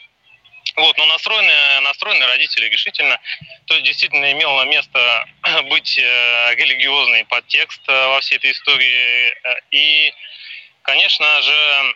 Вот, 0.76 0.98
но 0.98 1.06
настроены, 1.06 1.80
настроены 1.82 2.26
родители 2.26 2.66
решительно. 2.66 3.20
То 3.68 3.76
есть 3.76 3.86
действительно 3.86 4.32
имело 4.32 4.64
место 4.64 5.28
быть 5.70 5.98
религиозный 5.98 7.26
подтекст 7.26 7.82
во 7.88 8.20
всей 8.22 8.38
этой 8.38 8.52
истории. 8.52 9.34
И, 9.72 10.14
конечно 10.84 11.42
же, 11.42 11.96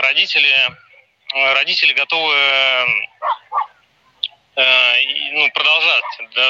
родители, 0.00 0.54
родители 1.32 1.92
готовы 1.92 2.34
Э, 2.34 3.73
ну, 4.56 5.50
продолжать 5.52 6.04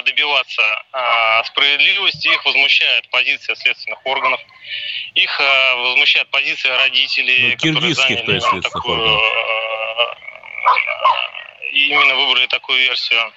добиваться 0.04 0.62
а, 0.92 1.44
справедливости. 1.44 2.28
Их 2.28 2.44
возмущает 2.44 3.08
позиция 3.10 3.54
следственных 3.56 4.04
органов, 4.04 4.40
их 5.14 5.40
а, 5.40 5.76
возмущает 5.76 6.28
позиция 6.30 6.76
родителей, 6.76 7.56
ну, 7.62 7.72
которые 7.72 7.94
заняли 7.94 8.60
такую, 8.60 9.20
именно 11.72 12.14
выбрали 12.14 12.46
такую 12.46 12.78
версию. 12.78 13.32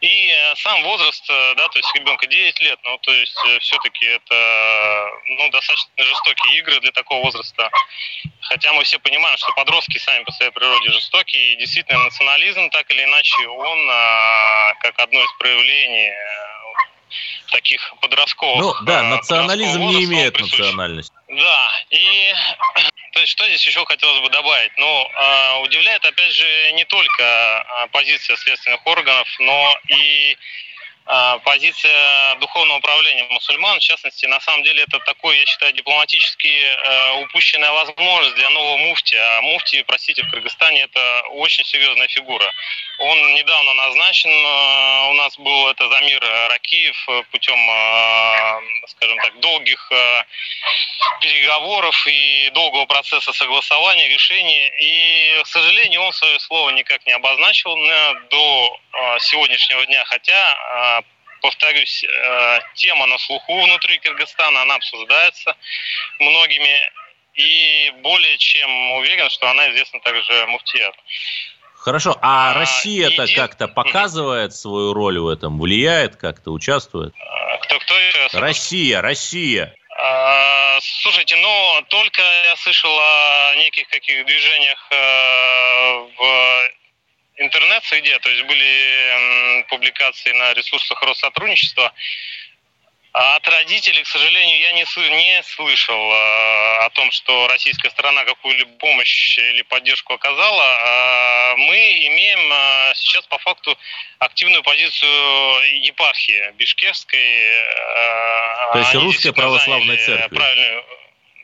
И 0.00 0.30
э, 0.30 0.54
сам 0.56 0.82
возраст, 0.84 1.24
э, 1.28 1.54
да, 1.56 1.68
то 1.68 1.78
есть 1.78 1.92
ребенка 1.94 2.26
9 2.26 2.60
лет, 2.60 2.78
ну, 2.84 2.98
то 2.98 3.12
есть 3.12 3.36
э, 3.48 3.58
все-таки 3.58 4.06
это, 4.06 5.10
ну, 5.26 5.50
достаточно 5.50 5.90
жестокие 5.98 6.58
игры 6.58 6.80
для 6.80 6.92
такого 6.92 7.24
возраста. 7.24 7.68
Хотя 8.42 8.72
мы 8.72 8.84
все 8.84 8.98
понимаем, 8.98 9.36
что 9.38 9.52
подростки 9.52 9.98
сами 9.98 10.24
по 10.24 10.32
своей 10.32 10.52
природе 10.52 10.92
жестокие, 10.92 11.52
и 11.52 11.56
действительно 11.56 12.04
национализм, 12.04 12.70
так 12.70 12.88
или 12.90 13.04
иначе, 13.04 13.46
он 13.48 13.88
как 14.80 14.98
одно 15.00 15.20
из 15.20 15.32
проявлений 15.38 16.12
таких 17.50 17.94
подростковых. 18.00 18.60
Ну 18.80 18.86
да, 18.86 19.02
национализм 19.02 19.80
не 19.80 20.04
имеет 20.04 20.38
национальности. 20.38 21.17
Да, 21.28 21.84
и 21.90 22.34
то 23.12 23.20
есть 23.20 23.32
что 23.32 23.46
здесь 23.46 23.66
еще 23.66 23.84
хотелось 23.84 24.20
бы 24.20 24.30
добавить? 24.30 24.72
Ну, 24.78 24.86
э, 24.86 25.58
удивляет, 25.60 26.04
опять 26.04 26.32
же, 26.32 26.72
не 26.72 26.84
только 26.84 27.22
э, 27.22 27.88
позиция 27.88 28.36
следственных 28.36 28.86
органов, 28.86 29.28
но 29.38 29.78
и 29.88 30.32
а, 30.32 30.67
позиция 31.44 32.34
духовного 32.36 32.78
управления 32.78 33.26
мусульман, 33.30 33.78
в 33.78 33.82
частности, 33.82 34.26
на 34.26 34.40
самом 34.40 34.62
деле 34.62 34.82
это 34.82 34.98
такой, 35.00 35.38
я 35.38 35.46
считаю, 35.46 35.72
дипломатически 35.72 36.48
э, 36.48 37.12
упущенная 37.22 37.70
возможность 37.72 38.36
для 38.36 38.50
нового 38.50 38.76
муфти. 38.76 39.14
А 39.14 39.40
муфти, 39.40 39.82
простите, 39.86 40.22
в 40.22 40.30
Кыргызстане 40.30 40.82
это 40.82 41.22
очень 41.30 41.64
серьезная 41.64 42.08
фигура. 42.08 42.52
Он 42.98 43.34
недавно 43.34 43.72
назначен, 43.74 44.30
э, 44.30 45.10
у 45.10 45.12
нас 45.14 45.38
был 45.38 45.68
это 45.68 45.88
Замир 45.88 46.20
Ракиев 46.50 47.08
путем, 47.30 47.58
э, 47.70 48.60
скажем 48.88 49.16
так, 49.18 49.40
долгих 49.40 49.90
переговоров 51.22 52.06
и 52.06 52.50
долгого 52.52 52.84
процесса 52.86 53.32
согласования 53.32 54.08
решений. 54.08 54.70
И, 54.80 55.42
к 55.42 55.46
сожалению, 55.46 56.02
он 56.02 56.12
свое 56.12 56.38
слово 56.40 56.70
никак 56.70 57.06
не 57.06 57.12
обозначил 57.12 57.74
до 58.30 58.78
сегодняшнего 59.20 59.86
дня, 59.86 60.04
хотя 60.06 60.97
повторюсь, 61.40 62.04
э, 62.04 62.60
тема 62.74 63.06
на 63.06 63.18
слуху 63.18 63.62
внутри 63.62 63.98
Кыргызстана, 63.98 64.62
она 64.62 64.74
обсуждается 64.76 65.56
многими, 66.18 66.90
и 67.34 67.92
более 68.02 68.36
чем 68.38 68.92
уверен, 68.92 69.30
что 69.30 69.48
она 69.48 69.70
известна 69.70 70.00
также 70.00 70.46
муфтияту. 70.46 70.98
Хорошо, 71.74 72.18
а, 72.20 72.50
а 72.50 72.54
Россия-то 72.54 73.22
един... 73.22 73.36
как-то 73.36 73.68
показывает 73.68 74.54
свою 74.54 74.92
роль 74.92 75.18
в 75.18 75.28
этом, 75.28 75.60
влияет 75.60 76.16
как-то, 76.16 76.50
участвует? 76.50 77.14
Кто, 77.62 77.78
кто? 77.78 77.94
Россия, 78.32 79.00
Россия. 79.00 79.74
А, 79.96 80.78
слушайте, 80.80 81.36
ну, 81.36 81.84
только 81.88 82.20
я 82.20 82.56
слышал 82.56 82.90
о 82.90 83.54
неких 83.56 83.88
каких 83.88 84.26
движениях 84.26 84.86
э, 84.90 86.08
в 86.16 86.70
интернет-среде, 87.38 88.18
то 88.18 88.28
есть 88.28 88.44
были 88.44 89.64
публикации 89.68 90.32
на 90.32 90.54
ресурсах 90.54 91.02
Россотрудничества. 91.02 91.92
А 93.12 93.36
от 93.36 93.48
родителей, 93.48 94.02
к 94.02 94.06
сожалению, 94.06 94.60
я 94.60 94.72
не, 94.72 94.82
не 94.82 95.42
слышал 95.42 96.12
э, 96.12 96.76
о 96.84 96.90
том, 96.90 97.10
что 97.10 97.48
российская 97.48 97.90
сторона 97.90 98.24
какую-либо 98.24 98.70
помощь 98.78 99.38
или 99.38 99.62
поддержку 99.62 100.12
оказала. 100.12 100.62
Э, 100.62 101.56
мы 101.56 101.76
имеем 101.76 102.52
э, 102.52 102.92
сейчас 102.94 103.26
по 103.26 103.38
факту 103.38 103.76
активную 104.18 104.62
позицию 104.62 105.80
епархии 105.80 106.52
Бишкекской. 106.58 107.18
Э, 107.18 108.72
То 108.74 108.78
есть 108.78 108.94
русская 108.94 109.32
православная 109.32 109.96
церковь. 109.96 110.38
Правильную, 110.38 110.84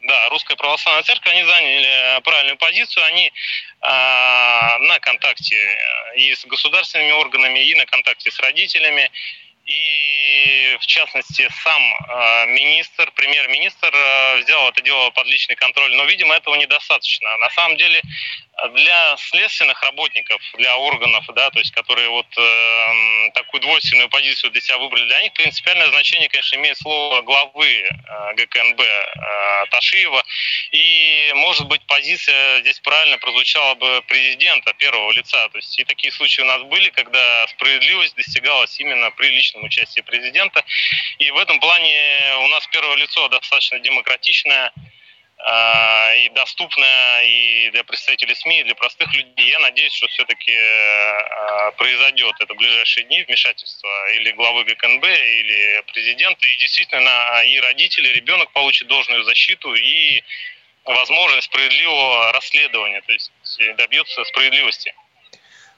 да, 0.04 0.28
Русская 0.28 0.56
Православная 0.56 1.02
Церковь, 1.02 1.32
они 1.32 1.44
заняли 1.44 2.20
правильную 2.22 2.56
позицию, 2.56 3.04
они 3.06 3.26
э, 3.26 3.32
на 3.80 4.98
контакте 5.00 5.56
и 6.16 6.34
с 6.34 6.44
государственными 6.44 7.12
органами, 7.12 7.58
и 7.58 7.74
на 7.74 7.86
контакте 7.86 8.30
с 8.30 8.38
родителями, 8.38 9.10
и, 9.66 10.76
в 10.78 10.86
частности, 10.86 11.48
сам 11.62 11.82
э, 11.82 12.46
министр, 12.48 13.10
премьер-министр 13.12 13.90
э, 13.94 14.36
взял 14.42 14.68
это 14.68 14.82
дело 14.82 15.08
под 15.10 15.26
личный 15.26 15.56
контроль, 15.56 15.94
но, 15.94 16.04
видимо, 16.04 16.34
этого 16.34 16.54
недостаточно. 16.56 17.36
На 17.38 17.48
самом 17.50 17.78
деле, 17.78 18.02
для 18.72 19.16
следственных 19.16 19.82
работников, 19.82 20.40
для 20.54 20.76
органов, 20.76 21.24
да, 21.34 21.50
то 21.50 21.58
есть, 21.58 21.72
которые 21.72 22.08
вот 22.08 22.26
э, 22.36 23.30
такую 23.34 23.60
двойственную 23.60 24.08
позицию 24.08 24.52
для 24.52 24.60
себя 24.60 24.78
выбрали, 24.78 25.06
для 25.06 25.20
них 25.22 25.32
принципиальное 25.32 25.88
значение, 25.88 26.28
конечно, 26.28 26.56
имеет 26.56 26.78
слово 26.78 27.22
главы 27.22 27.66
э, 27.66 28.34
ГКНБ 28.34 28.80
э, 28.80 29.66
Ташиева. 29.70 30.22
И, 30.72 31.32
может 31.34 31.66
быть, 31.66 31.82
позиция 31.86 32.60
здесь 32.60 32.78
правильно 32.80 33.18
прозвучала 33.18 33.74
бы 33.74 34.02
президента 34.06 34.72
первого 34.74 35.10
лица. 35.12 35.48
То 35.48 35.58
есть, 35.58 35.78
и 35.78 35.84
такие 35.84 36.12
случаи 36.12 36.42
у 36.42 36.46
нас 36.46 36.62
были, 36.62 36.90
когда 36.90 37.46
справедливость 37.48 38.14
достигалась 38.14 38.78
именно 38.78 39.10
при 39.10 39.28
личном 39.28 39.64
участии 39.64 40.00
президента. 40.00 40.64
И 41.18 41.30
в 41.30 41.38
этом 41.38 41.58
плане 41.58 42.20
у 42.38 42.48
нас 42.48 42.66
первое 42.68 42.96
лицо 42.96 43.28
достаточно 43.28 43.80
демократичное, 43.80 44.72
и 46.16 46.28
доступная 46.30 47.22
и 47.24 47.70
для 47.70 47.84
представителей 47.84 48.34
СМИ, 48.34 48.60
и 48.60 48.64
для 48.64 48.74
простых 48.74 49.12
людей. 49.12 49.50
Я 49.50 49.58
надеюсь, 49.58 49.92
что 49.92 50.06
все-таки 50.06 50.52
э, 50.52 51.72
произойдет 51.76 52.34
это 52.40 52.54
в 52.54 52.56
ближайшие 52.56 53.04
дни 53.04 53.22
вмешательство 53.22 53.90
или 54.14 54.30
главы 54.32 54.64
ГКНБ, 54.64 55.04
или 55.04 55.82
президента, 55.92 56.40
и 56.46 56.58
действительно 56.60 57.42
и 57.44 57.60
родители, 57.60 58.08
ребенок 58.08 58.52
получит 58.52 58.88
должную 58.88 59.24
защиту 59.24 59.74
и 59.74 60.22
возможность 60.84 61.46
справедливого 61.46 62.32
расследования, 62.32 63.00
то 63.02 63.12
есть 63.12 63.30
добьется 63.76 64.24
справедливости. 64.24 64.94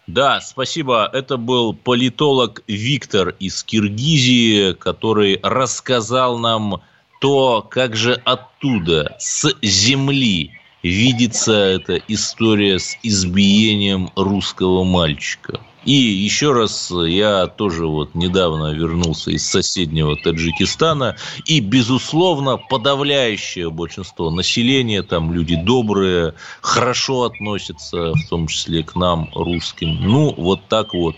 Да, 0.07 0.41
спасибо. 0.41 1.11
Это 1.13 1.37
был 1.37 1.75
политолог 1.75 2.63
Виктор 2.69 3.31
из 3.41 3.65
Киргизии, 3.65 4.73
который 4.75 5.41
рассказал 5.43 6.39
нам 6.39 6.83
то, 7.27 7.66
как 7.68 7.97
же 7.97 8.22
оттуда, 8.24 9.16
с 9.18 9.53
земли, 9.61 10.53
видится 10.85 11.53
эта 11.53 11.97
история 12.07 12.79
с 12.79 12.97
избиением 13.03 14.11
русского 14.14 14.85
мальчика. 14.85 15.59
И 15.85 15.91
еще 15.91 16.53
раз, 16.53 16.93
я 16.93 17.49
тоже 17.49 17.89
вот 17.89 18.14
недавно 18.14 18.72
вернулся 18.72 19.33
из 19.33 19.45
соседнего 19.45 20.14
Таджикистана, 20.16 21.16
и, 21.47 21.59
безусловно, 21.59 22.59
подавляющее 22.59 23.70
большинство 23.70 24.31
населения, 24.31 25.03
там 25.03 25.33
люди 25.33 25.57
добрые, 25.57 26.35
хорошо 26.61 27.24
относятся, 27.24 28.12
в 28.12 28.29
том 28.31 28.47
числе 28.47 28.85
к 28.85 28.95
нам, 28.95 29.31
русским. 29.35 29.97
Ну, 30.01 30.33
вот 30.37 30.61
так 30.68 30.95
вот. 30.95 31.16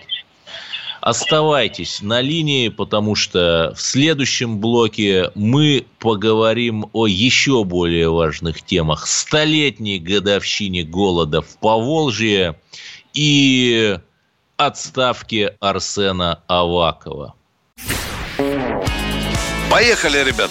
Оставайтесь 1.00 2.02
на 2.02 2.20
линии, 2.20 2.68
потому 2.68 3.14
что 3.14 3.72
в 3.76 3.80
следующем 3.80 4.58
блоке 4.58 5.30
мы 5.34 5.86
поговорим 5.98 6.86
о 6.92 7.06
еще 7.06 7.64
более 7.64 8.10
важных 8.10 8.62
темах. 8.62 9.06
Столетней 9.06 9.98
годовщине 9.98 10.82
голода 10.82 11.42
в 11.42 11.58
Поволжье 11.58 12.58
и 13.14 13.98
отставки 14.56 15.52
Арсена 15.60 16.42
Авакова. 16.46 17.34
Поехали, 19.70 20.24
ребят! 20.24 20.50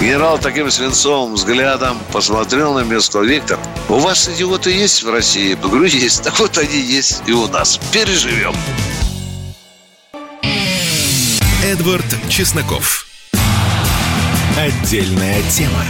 Генерал 0.00 0.38
таким 0.38 0.70
свинцовым 0.70 1.34
взглядом 1.34 1.98
посмотрел 2.10 2.72
на 2.72 2.80
меня 2.84 2.96
и 2.96 3.00
сказал, 3.00 3.24
Виктор, 3.24 3.58
у 3.90 3.98
вас 3.98 4.30
идиоты 4.30 4.70
есть 4.70 5.02
в 5.02 5.10
России? 5.10 5.50
Я 5.50 5.56
говорю, 5.56 5.84
есть. 5.84 6.22
Так 6.22 6.38
вот 6.38 6.56
они 6.56 6.80
есть 6.80 7.22
и 7.26 7.32
у 7.32 7.46
нас. 7.48 7.78
Переживем. 7.92 8.54
Эдвард 11.62 12.06
Чесноков. 12.30 13.06
Отдельная 14.56 15.42
тема. 15.50 15.84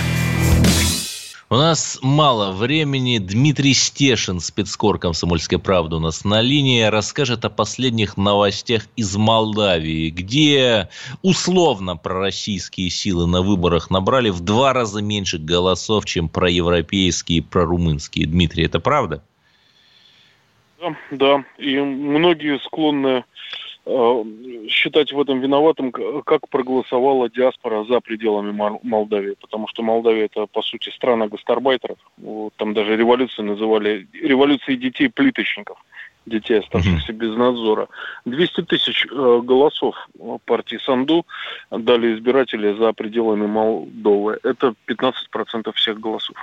У 1.53 1.57
нас 1.57 1.99
мало 2.01 2.53
времени. 2.53 3.19
Дмитрий 3.19 3.75
Стешин, 3.75 4.39
спецкор 4.39 5.01
«Комсомольской 5.01 5.59
правды» 5.59 5.97
у 5.97 5.99
нас 5.99 6.25
на 6.25 6.41
линии, 6.41 6.85
расскажет 6.85 7.45
о 7.45 7.51
последних 7.51 8.17
новостях 8.17 8.87
из 8.95 9.17
Молдавии, 9.17 10.11
где 10.11 10.91
условно 11.23 11.97
пророссийские 11.97 12.89
силы 12.89 13.27
на 13.27 13.43
выборах 13.43 13.91
набрали 13.91 14.31
в 14.31 14.39
два 14.39 14.73
раза 14.73 15.03
меньше 15.03 15.39
голосов, 15.39 16.05
чем 16.05 16.29
проевропейские 16.29 17.39
и 17.39 17.41
прорумынские. 17.43 18.29
Дмитрий, 18.29 18.67
это 18.67 18.79
правда? 18.79 19.25
Да, 20.81 20.97
да. 21.11 21.45
И 21.59 21.81
многие 21.81 22.61
склонны 22.61 23.25
считать 24.69 25.13
в 25.13 25.21
этом 25.21 25.41
виноватым, 25.41 25.91
как 25.91 26.49
проголосовала 26.49 27.29
диаспора 27.29 27.85
за 27.85 28.01
пределами 28.01 28.53
Молдавии, 28.83 29.37
потому 29.41 29.67
что 29.69 29.83
Молдавия 29.83 30.27
это, 30.27 30.47
по 30.47 30.63
сути, 30.63 30.91
страна 30.91 31.27
гастарбайтеров. 31.29 31.99
Вот, 32.19 32.55
там 32.57 32.75
даже 32.75 32.97
революции 32.97 33.43
называли 33.43 34.07
революцией 34.13 34.77
детей-плиточников 34.77 35.79
детей, 36.27 36.59
оставшихся 36.59 37.13
без 37.13 37.35
надзора. 37.35 37.89
200 38.25 38.63
тысяч 38.63 39.07
э, 39.07 39.41
голосов 39.43 39.97
партии 40.45 40.79
Санду 40.85 41.27
дали 41.71 42.15
избиратели 42.15 42.73
за 42.75 42.93
пределами 42.93 43.47
Молдовы. 43.47 44.39
Это 44.43 44.75
15% 44.87 45.73
всех 45.75 45.99
голосов 45.99 46.37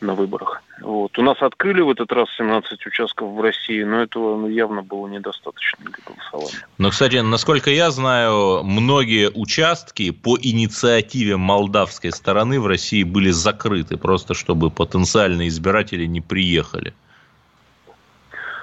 на 0.00 0.14
выборах. 0.14 0.62
Вот. 0.80 1.18
У 1.18 1.22
нас 1.22 1.40
открыли 1.40 1.80
в 1.80 1.90
этот 1.90 2.12
раз 2.12 2.28
17 2.36 2.86
участков 2.86 3.30
в 3.30 3.40
России, 3.40 3.82
но 3.82 4.02
этого 4.02 4.36
ну, 4.36 4.48
явно 4.48 4.82
было 4.82 5.06
недостаточно 5.06 5.78
для 5.84 5.94
голосования. 6.04 6.66
Но, 6.78 6.90
кстати, 6.90 7.16
насколько 7.16 7.70
я 7.70 7.90
знаю, 7.90 8.62
многие 8.62 9.30
участки 9.30 10.10
по 10.10 10.36
инициативе 10.40 11.36
молдавской 11.36 12.12
стороны 12.12 12.60
в 12.60 12.66
России 12.66 13.02
были 13.04 13.30
закрыты, 13.30 13.96
просто 13.96 14.34
чтобы 14.34 14.70
потенциальные 14.70 15.48
избиратели 15.48 16.04
не 16.04 16.20
приехали. 16.20 16.94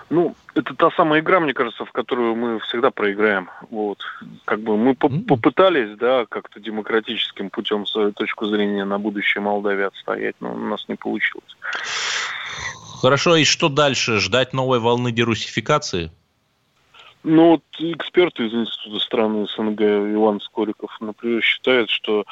Ну, 0.09 0.35
это 0.53 0.75
та 0.75 0.91
самая 0.91 1.21
игра, 1.21 1.39
мне 1.39 1.53
кажется, 1.53 1.85
в 1.85 1.91
которую 1.91 2.35
мы 2.35 2.59
всегда 2.59 2.91
проиграем. 2.91 3.49
Вот. 3.69 3.99
Как 4.45 4.59
бы 4.59 4.77
мы 4.77 4.95
по 4.95 5.09
попытались, 5.09 5.97
да, 5.97 6.25
как-то 6.29 6.59
демократическим 6.59 7.49
путем 7.49 7.85
свою 7.85 8.11
точку 8.11 8.45
зрения 8.45 8.85
на 8.85 8.99
будущее 8.99 9.41
Молдавии 9.41 9.85
отстоять, 9.85 10.35
но 10.39 10.53
у 10.53 10.57
нас 10.57 10.85
не 10.87 10.95
получилось. 10.95 11.57
Хорошо, 13.01 13.35
и 13.35 13.43
что 13.43 13.69
дальше? 13.69 14.19
Ждать 14.19 14.53
новой 14.53 14.79
волны 14.79 15.11
дерусификации? 15.11 16.11
Ну, 17.23 17.51
вот 17.51 17.61
эксперты 17.79 18.47
из 18.47 18.53
Института 18.53 18.99
стран 18.99 19.47
СНГ 19.47 19.81
Иван 19.81 20.41
Скориков, 20.41 20.95
например, 20.99 21.41
считает, 21.41 21.89
что 21.89 22.25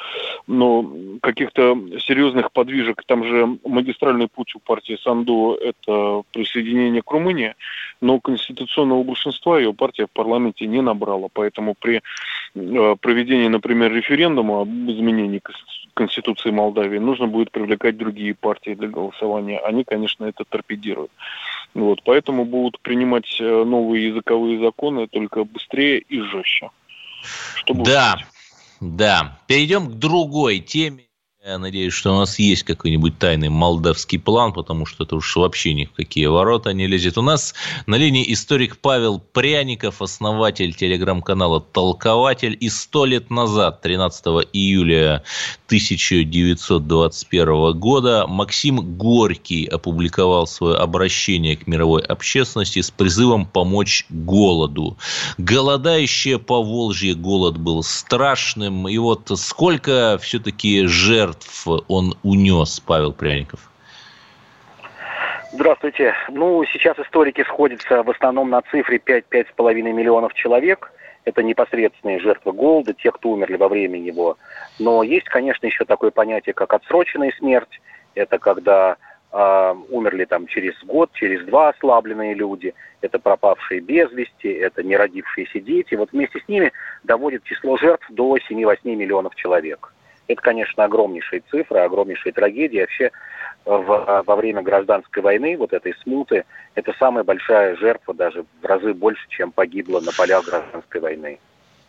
ну, 0.46 1.18
каких-то 1.22 1.78
серьезных 1.98 2.52
подвижек, 2.52 3.02
там 3.06 3.24
же 3.24 3.58
магистральный 3.64 4.28
путь 4.28 4.54
у 4.54 4.58
партии 4.58 4.98
Санду– 5.02 5.58
это 5.60 6.22
присоединение 6.32 7.00
к 7.00 7.10
Румынии, 7.10 7.54
но 8.02 8.20
конституционного 8.20 9.02
большинства 9.02 9.58
ее 9.58 9.72
партия 9.72 10.06
в 10.06 10.10
парламенте 10.10 10.66
не 10.66 10.82
набрала. 10.82 11.28
Поэтому 11.32 11.74
при 11.78 12.02
э, 12.54 12.96
проведении, 13.00 13.48
например, 13.48 13.92
референдума 13.92 14.62
об 14.62 14.68
изменении 14.68 15.40
Конституции 15.94 16.50
Молдавии 16.50 16.98
нужно 16.98 17.26
будет 17.26 17.50
привлекать 17.50 17.96
другие 17.96 18.34
партии 18.34 18.74
для 18.74 18.88
голосования. 18.88 19.58
Они, 19.58 19.84
конечно, 19.84 20.24
это 20.24 20.44
торпедируют. 20.44 21.10
Вот, 21.74 22.02
поэтому 22.04 22.44
будут 22.44 22.80
принимать 22.80 23.40
э, 23.40 23.64
новые 23.64 24.08
языковые 24.08 24.60
законы 24.60 25.06
только 25.06 25.44
быстрее 25.44 25.98
и 25.98 26.20
жестче. 26.20 26.70
да, 27.68 28.16
да. 28.80 29.38
Перейдем 29.46 29.86
к 29.86 29.94
другой 29.94 30.58
теме. 30.58 31.04
Я 31.44 31.58
надеюсь, 31.58 31.92
что 31.92 32.14
у 32.14 32.18
нас 32.18 32.38
есть 32.38 32.62
какой-нибудь 32.62 33.18
тайный 33.18 33.48
молдавский 33.48 34.20
план, 34.20 34.52
потому 34.52 34.86
что 34.86 35.02
это 35.02 35.16
уж 35.16 35.34
вообще 35.34 35.74
ни 35.74 35.86
в 35.86 35.92
какие 35.92 36.26
ворота 36.26 36.72
не 36.72 36.86
лезет. 36.86 37.18
У 37.18 37.22
нас 37.22 37.52
на 37.86 37.96
линии 37.96 38.32
историк 38.32 38.76
Павел 38.76 39.18
Пряников, 39.18 40.02
основатель 40.02 40.72
телеграм-канала 40.72 41.60
«Толкователь». 41.60 42.56
И 42.60 42.68
сто 42.68 43.06
лет 43.06 43.28
назад, 43.28 43.80
13 43.80 44.24
июля 44.52 45.24
1921 45.66 47.72
года, 47.72 48.28
Максим 48.28 48.96
Горький 48.96 49.66
опубликовал 49.66 50.46
свое 50.46 50.76
обращение 50.76 51.56
к 51.56 51.66
мировой 51.66 52.02
общественности 52.02 52.82
с 52.82 52.92
призывом 52.92 53.46
помочь 53.46 54.06
голоду. 54.10 54.96
Голодающее 55.38 56.38
по 56.38 56.62
Волжье 56.62 57.16
голод 57.16 57.58
был 57.58 57.82
страшным. 57.82 58.86
И 58.86 58.96
вот 58.98 59.28
сколько 59.34 60.20
все-таки 60.22 60.86
жертв 60.86 61.31
жертв 61.32 61.66
он 61.88 62.14
унес, 62.22 62.80
Павел 62.80 63.12
Пряников? 63.12 63.70
Здравствуйте. 65.52 66.14
Ну, 66.28 66.64
сейчас 66.64 66.98
историки 66.98 67.44
сходятся 67.44 68.02
в 68.02 68.10
основном 68.10 68.50
на 68.50 68.62
цифре 68.62 68.98
5-5,5 68.98 69.74
миллионов 69.92 70.32
человек. 70.34 70.92
Это 71.24 71.42
непосредственные 71.42 72.20
жертвы 72.20 72.52
голода, 72.52 72.94
те, 72.94 73.12
кто 73.12 73.30
умерли 73.30 73.56
во 73.56 73.68
время 73.68 74.00
его. 74.00 74.36
Но 74.78 75.02
есть, 75.02 75.26
конечно, 75.26 75.66
еще 75.66 75.84
такое 75.84 76.10
понятие, 76.10 76.54
как 76.54 76.72
отсроченная 76.72 77.32
смерть. 77.38 77.80
Это 78.14 78.38
когда 78.38 78.96
э, 79.30 79.74
умерли 79.90 80.24
там 80.24 80.46
через 80.46 80.74
год, 80.84 81.10
через 81.12 81.44
два 81.46 81.68
ослабленные 81.68 82.34
люди. 82.34 82.74
Это 83.02 83.18
пропавшие 83.18 83.80
без 83.80 84.10
вести, 84.12 84.48
это 84.48 84.82
не 84.82 84.96
родившиеся 84.96 85.60
дети. 85.60 85.94
Вот 85.94 86.12
вместе 86.12 86.40
с 86.40 86.48
ними 86.48 86.72
доводит 87.04 87.44
число 87.44 87.76
жертв 87.76 88.06
до 88.10 88.36
7-8 88.36 88.78
миллионов 88.84 89.34
человек 89.36 89.92
Это, 90.32 90.42
конечно, 90.42 90.84
огромнейшие 90.84 91.42
цифры, 91.50 91.80
огромнейшие 91.80 92.32
трагедии. 92.32 92.80
Вообще 92.80 93.10
в, 93.64 94.22
во 94.26 94.36
время 94.36 94.62
гражданской 94.62 95.22
войны, 95.22 95.56
вот 95.56 95.72
этой 95.72 95.94
смуты, 96.02 96.44
это 96.74 96.92
самая 96.98 97.24
большая 97.24 97.76
жертва, 97.76 98.14
даже 98.14 98.44
в 98.60 98.66
разы 98.66 98.94
больше, 98.94 99.24
чем 99.28 99.52
погибло 99.52 100.00
на 100.00 100.12
полях 100.12 100.44
гражданской 100.46 101.00
войны. 101.00 101.38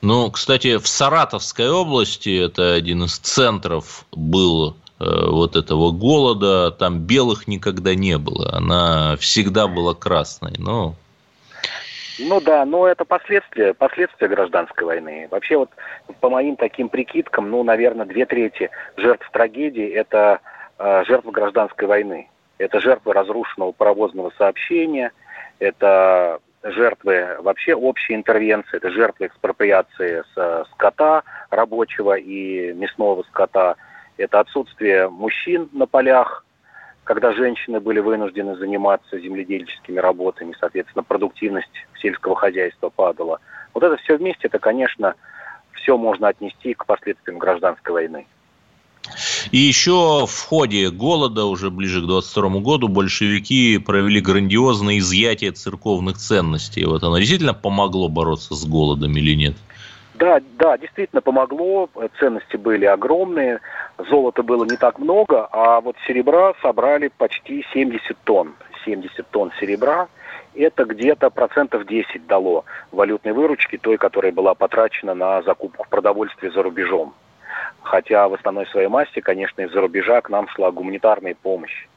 Ну, 0.01 0.29
кстати, 0.31 0.77
в 0.77 0.87
Саратовской 0.87 1.69
области, 1.69 2.45
это 2.45 2.73
один 2.73 3.05
из 3.05 3.17
центров 3.17 4.05
был 4.11 4.75
э, 4.99 5.05
вот 5.29 5.55
этого 5.55 5.91
голода, 5.91 6.71
там 6.71 6.99
белых 6.99 7.47
никогда 7.47 7.95
не 7.95 8.17
было, 8.17 8.53
она 8.53 9.15
всегда 9.17 9.67
была 9.67 9.93
красной, 9.93 10.55
но... 10.57 10.95
Ну 12.19 12.39
да, 12.41 12.65
но 12.65 12.87
это 12.87 13.05
последствия, 13.05 13.73
последствия 13.73 14.27
гражданской 14.27 14.85
войны. 14.85 15.27
Вообще 15.31 15.57
вот 15.57 15.69
по 16.19 16.29
моим 16.29 16.55
таким 16.55 16.89
прикидкам, 16.89 17.49
ну, 17.49 17.63
наверное, 17.63 18.05
две 18.05 18.25
трети 18.25 18.69
жертв 18.97 19.29
трагедии– 19.31 19.87
это 19.93 20.39
э, 20.77 21.03
жертвы 21.05 21.31
гражданской 21.31 21.87
войны. 21.87 22.29
Это 22.59 22.79
жертвы 22.79 23.13
разрушенного 23.13 23.71
паровозного 23.71 24.31
сообщения, 24.37 25.11
это 25.59 26.39
жертвы 26.63 27.37
вообще 27.39 27.73
общей 27.73 28.13
интервенции, 28.15 28.77
это 28.77 28.89
жертвы 28.91 29.27
экспроприации 29.27 30.23
с 30.33 30.67
скота 30.71 31.23
рабочего 31.49 32.13
и 32.13 32.73
мясного 32.73 33.23
скота, 33.23 33.75
это 34.17 34.39
отсутствие 34.39 35.09
мужчин 35.09 35.69
на 35.73 35.87
полях, 35.87 36.45
когда 37.03 37.33
женщины 37.33 37.79
были 37.79 37.99
вынуждены 37.99 38.55
заниматься 38.55 39.19
земледельческими 39.19 39.99
работами, 39.99 40.55
соответственно, 40.59 41.03
продуктивность 41.03 41.69
сельского 42.01 42.35
хозяйства 42.35 42.89
падала. 42.89 43.39
Вот 43.73 43.83
это 43.83 43.97
все 43.97 44.17
вместе, 44.17 44.47
это, 44.47 44.59
конечно, 44.59 45.15
все 45.73 45.97
можно 45.97 46.29
отнести 46.29 46.73
к 46.73 46.85
последствиям 46.85 47.39
гражданской 47.39 47.93
войны. 47.93 48.27
И 49.51 49.57
еще 49.57 50.25
в 50.25 50.45
ходе 50.47 50.89
голода, 50.89 51.43
уже 51.45 51.69
ближе 51.69 52.01
к 52.01 52.05
22 52.05 52.61
году, 52.61 52.87
большевики 52.87 53.77
провели 53.77 54.21
грандиозное 54.21 54.99
изъятие 54.99 55.51
церковных 55.51 56.17
ценностей. 56.17 56.85
Вот 56.85 57.03
оно 57.03 57.17
действительно 57.17 57.53
помогло 57.53 58.07
бороться 58.07 58.55
с 58.55 58.65
голодом 58.65 59.17
или 59.17 59.35
нет? 59.35 59.55
Да, 60.13 60.39
да, 60.57 60.77
действительно 60.77 61.21
помогло. 61.21 61.89
Ценности 62.19 62.55
были 62.55 62.85
огромные. 62.85 63.59
Золота 63.97 64.43
было 64.43 64.63
не 64.65 64.77
так 64.77 64.99
много, 64.99 65.47
а 65.51 65.81
вот 65.81 65.95
серебра 66.07 66.53
собрали 66.61 67.09
почти 67.17 67.65
70 67.73 68.17
тонн. 68.23 68.55
70 68.85 69.27
тонн 69.29 69.51
серебра. 69.59 70.07
Это 70.55 70.85
где-то 70.85 71.31
процентов 71.31 71.87
10 71.87 72.27
дало 72.27 72.65
валютной 72.91 73.33
выручки, 73.33 73.77
той, 73.77 73.97
которая 73.97 74.31
была 74.31 74.53
потрачена 74.53 75.15
на 75.15 75.41
закупку 75.41 75.85
продовольствия 75.89 76.51
за 76.51 76.61
рубежом 76.61 77.13
хотя 77.83 78.27
в 78.27 78.33
основной 78.33 78.65
своей 78.67 78.87
массе, 78.87 79.21
конечно, 79.21 79.61
из-за 79.61 79.81
рубежа 79.81 80.21
к 80.21 80.29
нам 80.29 80.47
шла 80.49 80.71
гуманитарная 80.71 81.35
помощь. 81.35 81.87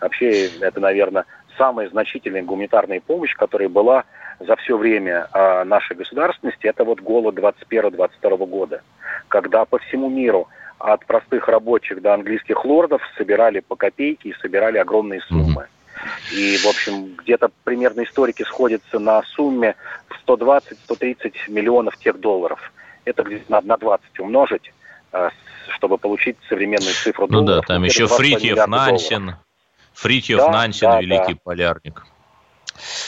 Вообще, 0.00 0.48
это, 0.60 0.80
наверное, 0.80 1.24
самая 1.56 1.88
значительная 1.88 2.42
гуманитарная 2.42 3.00
помощь, 3.00 3.34
которая 3.34 3.68
была 3.68 4.04
за 4.38 4.56
все 4.56 4.76
время 4.76 5.28
э, 5.32 5.64
нашей 5.64 5.96
государственности, 5.96 6.66
это 6.66 6.84
вот 6.84 7.00
голод 7.00 7.34
21-22 7.38 8.46
года, 8.46 8.82
когда 9.28 9.64
по 9.64 9.78
всему 9.78 10.08
миру 10.08 10.48
от 10.78 11.04
простых 11.04 11.48
рабочих 11.48 12.00
до 12.00 12.14
английских 12.14 12.64
лордов 12.64 13.02
собирали 13.16 13.60
по 13.60 13.76
копейке 13.76 14.30
и 14.30 14.34
собирали 14.40 14.78
огромные 14.78 15.20
суммы. 15.22 15.66
И, 16.32 16.56
в 16.56 16.66
общем, 16.66 17.14
где-то 17.16 17.50
примерно 17.64 18.04
историки 18.04 18.42
сходятся 18.42 18.98
на 18.98 19.22
сумме 19.22 19.76
в 20.08 20.26
120-130 20.26 21.32
миллионов 21.48 21.98
тех 21.98 22.18
долларов. 22.18 22.72
Это 23.04 23.22
где-то 23.22 23.60
на 23.62 23.76
20 23.76 24.20
умножить. 24.20 24.72
А, 25.12 25.30
чтобы 25.74 25.98
получить 25.98 26.36
современную 26.48 26.94
цифру 26.94 27.26
ну 27.28 27.40
долларов. 27.40 27.56
Ну 27.56 27.60
да, 27.68 27.74
там 27.74 27.82
еще 27.84 28.06
Фритьев, 28.06 28.66
Нансен, 28.66 29.36
Фритьев, 30.00 30.38
да, 30.38 30.50
Нансен, 30.50 30.90
да, 30.90 31.00
великий 31.00 31.34
да. 31.34 31.40
полярник. 31.44 32.06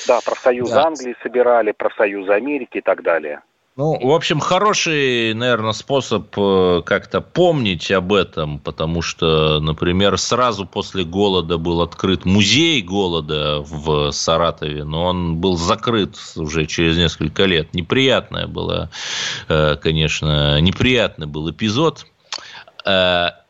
Да, 0.07 0.21
профсоюз 0.21 0.71
да. 0.71 0.87
Англии 0.87 1.17
собирали, 1.23 1.73
профсоюз 1.73 2.29
Америки 2.29 2.79
и 2.79 2.81
так 2.83 3.03
далее. 3.03 3.41
Ну, 3.75 3.99
в 3.99 4.13
общем, 4.13 4.39
хороший, 4.39 5.33
наверное, 5.33 5.73
способ 5.73 6.27
э, 6.37 6.83
как-то 6.85 7.23
помнить 7.23 7.91
об 7.91 8.13
этом, 8.13 8.59
потому 8.59 9.01
что, 9.01 9.61
например, 9.61 10.19
сразу 10.19 10.67
после 10.67 11.05
голода 11.05 11.57
был 11.57 11.81
открыт 11.81 12.27
музей 12.27 12.83
голода 12.83 13.61
в 13.61 14.11
Саратове, 14.11 14.85
но 14.85 15.07
он 15.07 15.37
был 15.37 15.57
закрыт 15.57 16.17
уже 16.37 16.67
через 16.67 16.99
несколько 16.99 17.45
лет. 17.47 17.73
Неприятное 17.73 18.47
было, 18.47 18.91
э, 19.49 19.77
конечно, 19.77 20.61
неприятный 20.61 21.27
был 21.27 21.51
эпизод. 21.51 22.05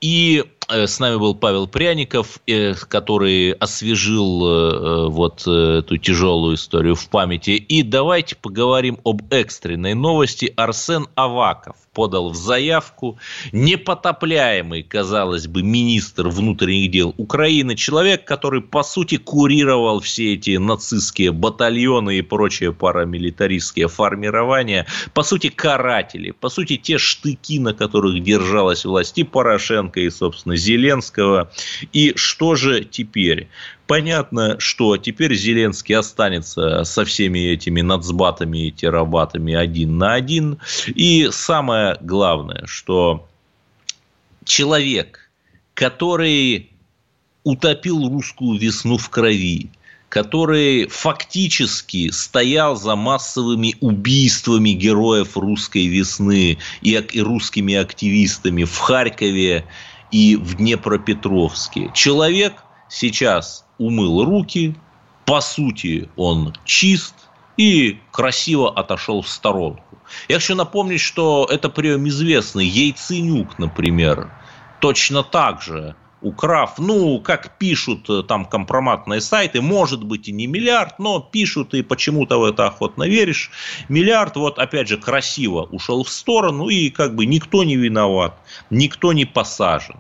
И 0.03 0.45
Э, 0.73 0.87
с 0.87 0.99
нами 1.01 1.17
был 1.17 1.35
Павел 1.35 1.67
Пряников, 1.67 2.41
э, 2.47 2.75
который 2.75 3.53
освежил 3.53 4.47
э, 4.47 5.09
вот 5.09 5.47
эту 5.47 5.97
тяжелую 5.99 6.57
историю 6.57 6.95
в 6.95 7.09
памяти. 7.09 7.51
И 7.51 7.83
давайте 7.83 8.37
поговорим 8.37 8.99
об 9.05 9.23
экстренной 9.31 9.95
новости. 9.95 10.53
Арсен 10.57 11.07
Аваков 11.15 11.77
подал 11.93 12.31
в 12.31 12.37
заявку 12.37 13.19
непотопляемый, 13.53 14.83
казалось 14.83 15.47
бы, 15.47 15.63
министр 15.63 16.29
внутренних 16.29 16.91
дел 16.91 17.15
Украины, 17.19 17.77
человек, 17.77 18.25
который, 18.25 18.63
по 18.63 18.83
сути, 18.83 19.19
курировал 19.19 20.01
все 20.01 20.35
эти 20.35 20.57
нацистские 20.57 21.33
батальоны 21.33 22.19
и 22.19 22.23
прочие 22.23 22.73
парамилитаристские 22.73 23.89
формирования, 23.89 24.87
по 25.13 25.23
сути, 25.23 25.49
каратели, 25.49 26.31
по 26.31 26.49
сути, 26.49 26.77
те 26.79 26.97
штыки, 26.97 27.59
на 27.59 27.75
которых 27.75 28.23
держалась 28.23 28.87
власть 28.87 29.19
и 29.19 29.25
Порошенко, 29.25 29.92
и, 30.01 30.11
собственно, 30.11 30.57
Зеленского. 30.57 31.51
И 31.93 32.13
что 32.17 32.55
же 32.55 32.85
теперь? 32.85 33.49
Понятно, 33.87 34.59
что 34.59 34.97
теперь 34.97 35.35
Зеленский 35.35 35.95
останется 35.95 36.85
со 36.85 37.05
всеми 37.05 37.39
этими 37.51 37.81
нацбатами 37.81 38.69
и 38.69 38.71
терабатами 38.71 39.55
один 39.55 39.99
на 39.99 40.15
один. 40.15 40.59
И 40.87 41.29
самое 41.31 41.99
главное, 42.01 42.65
что 42.67 43.29
человек, 44.45 45.31
который 45.75 46.71
утопил 47.45 48.09
русскую 48.09 48.59
весну 48.59 48.99
в 48.99 49.11
крови, 49.11 49.71
который 50.13 50.89
фактически 50.89 52.11
стоял 52.11 52.77
за 52.77 52.97
массовыми 52.97 53.77
убийствами 53.81 54.73
героев 54.73 55.39
русской 55.39 55.87
весны 55.87 56.59
и, 56.83 56.93
и 56.93 57.21
русскими 57.23 57.75
активистами 57.77 58.65
в 58.65 58.77
Харькове 58.77 59.65
и 60.11 60.37
в 60.37 60.57
Днепропетровске. 60.57 61.91
Человек 61.95 62.53
сейчас 62.91 63.65
умыл 63.79 64.23
руки, 64.27 64.77
по 65.25 65.41
сути 65.41 66.11
он 66.17 66.55
чист 66.67 67.15
и 67.57 67.99
красиво 68.11 68.71
отошел 68.71 69.23
в 69.23 69.29
сторонку. 69.31 69.97
Я 70.29 70.37
хочу 70.37 70.55
напомнить, 70.55 71.01
что 71.01 71.49
это 71.51 71.71
прием 71.71 72.07
известный. 72.09 72.67
Яйценюк, 72.67 73.59
например, 73.59 74.31
точно 74.79 75.23
так 75.23 75.63
же 75.63 75.97
украв, 76.23 76.79
ну, 76.79 77.21
как 77.21 77.59
пишут 77.59 78.09
э, 78.09 78.23
там 78.23 78.45
компроматные 78.45 79.21
сайты, 79.21 79.61
может 79.61 80.05
быть 80.05 80.29
и 80.29 80.33
не 80.33 80.47
миллиард, 80.47 80.99
но 80.99 81.21
пишут 81.21 81.75
и 81.75 81.83
почему-то 81.83 82.39
в 82.39 82.45
это 82.45 82.67
охотно 82.67 83.05
веришь. 83.05 83.51
Миллиард, 83.89 84.37
вот 84.37 84.59
опять 84.59 84.89
же, 84.89 84.97
красиво 84.97 85.63
ушел 85.65 86.05
в 86.05 86.09
сторону 86.09 86.69
и 86.69 86.91
как 86.91 87.15
бы 87.15 87.27
никто 87.27 87.65
не 87.65 87.77
виноват, 87.77 88.39
никто 88.71 89.13
не 89.13 89.25
посажен. 89.25 89.97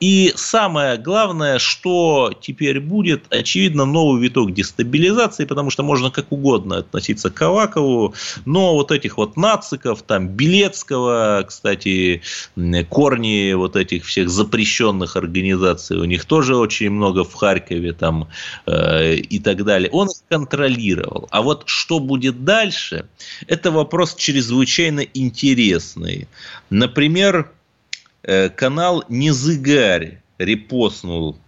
И 0.00 0.32
самое 0.36 0.96
главное, 0.96 1.58
что 1.58 2.32
теперь 2.40 2.80
будет, 2.80 3.24
очевидно, 3.30 3.84
новый 3.84 4.22
виток 4.22 4.52
дестабилизации, 4.52 5.44
потому 5.44 5.70
что 5.70 5.82
можно 5.82 6.10
как 6.10 6.32
угодно 6.32 6.78
относиться 6.78 7.30
к 7.30 7.42
Авакову, 7.42 8.14
но 8.44 8.74
вот 8.74 8.92
этих 8.92 9.16
вот 9.16 9.36
нациков, 9.36 10.02
там 10.02 10.28
Белецкого, 10.28 11.44
кстати, 11.46 12.22
корни 12.88 13.52
вот 13.54 13.76
этих 13.76 14.04
всех 14.04 14.30
запрещенных 14.30 15.16
организаций, 15.16 15.98
у 15.98 16.04
них 16.04 16.24
тоже 16.24 16.56
очень 16.56 16.90
много 16.90 17.24
в 17.24 17.34
Харькове 17.34 17.92
там 17.92 18.28
э, 18.66 19.14
и 19.14 19.38
так 19.38 19.64
далее. 19.64 19.90
Он 19.90 20.08
их 20.08 20.22
контролировал. 20.28 21.28
А 21.30 21.42
вот 21.42 21.64
что 21.66 21.98
будет 21.98 22.44
дальше, 22.44 23.06
это 23.46 23.70
вопрос 23.70 24.14
чрезвычайно 24.14 25.00
интересный. 25.00 26.28
Например, 26.70 27.50
канал 28.22 29.04
«Незыгарь» 29.08 30.20
репостнул 30.38 31.38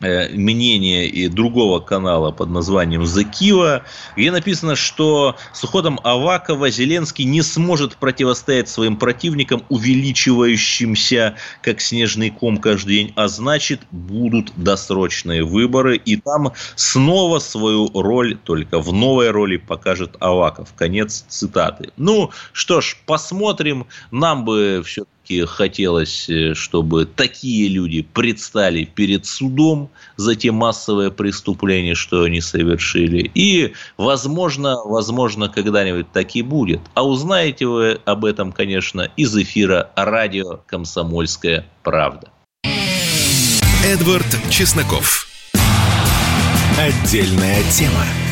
э, 0.00 0.30
мнение 0.30 1.06
и 1.06 1.28
другого 1.28 1.80
канала 1.80 2.32
под 2.32 2.50
названием 2.50 3.06
«Закива», 3.06 3.84
где 4.16 4.30
написано, 4.30 4.74
что 4.74 5.36
с 5.52 5.62
уходом 5.62 6.00
Авакова 6.02 6.70
Зеленский 6.70 7.24
не 7.24 7.42
сможет 7.42 7.96
противостоять 7.96 8.68
своим 8.68 8.96
противникам, 8.96 9.64
увеличивающимся 9.68 11.36
как 11.62 11.80
снежный 11.80 12.30
ком 12.30 12.58
каждый 12.58 12.96
день, 12.96 13.12
а 13.16 13.28
значит 13.28 13.82
будут 13.90 14.52
досрочные 14.56 15.44
выборы, 15.44 15.96
и 15.96 16.16
там 16.16 16.52
снова 16.74 17.38
свою 17.38 17.88
роль, 17.94 18.36
только 18.36 18.80
в 18.80 18.92
новой 18.92 19.30
роли 19.30 19.56
покажет 19.56 20.16
Аваков. 20.20 20.72
Конец 20.74 21.24
цитаты. 21.28 21.90
Ну, 21.96 22.30
что 22.52 22.80
ж, 22.80 22.96
посмотрим. 23.06 23.86
Нам 24.10 24.44
бы 24.44 24.82
все 24.84 25.04
все-таки 25.32 25.46
хотелось, 25.46 26.28
э, 26.28 26.54
чтобы 26.54 27.06
такие 27.06 27.68
люди 27.68 28.02
предстали 28.02 28.84
перед 28.84 29.26
судом 29.26 29.90
за 30.16 30.34
те 30.34 30.52
массовые 30.52 31.10
преступления, 31.10 31.94
что 31.94 32.22
они 32.22 32.40
совершили. 32.40 33.30
И, 33.34 33.72
возможно, 33.96 34.76
возможно, 34.84 35.48
когда-нибудь 35.48 36.12
так 36.12 36.34
и 36.34 36.42
будет. 36.42 36.80
А 36.94 37.06
узнаете 37.06 37.66
вы 37.66 38.00
об 38.04 38.24
этом, 38.24 38.52
конечно, 38.52 39.08
из 39.16 39.36
эфира 39.36 39.90
радио 39.96 40.60
«Комсомольская 40.66 41.66
правда». 41.82 42.28
Эдвард 43.84 44.26
Чесноков. 44.50 45.26
Отдельная 46.78 47.62
тема. 47.70 48.31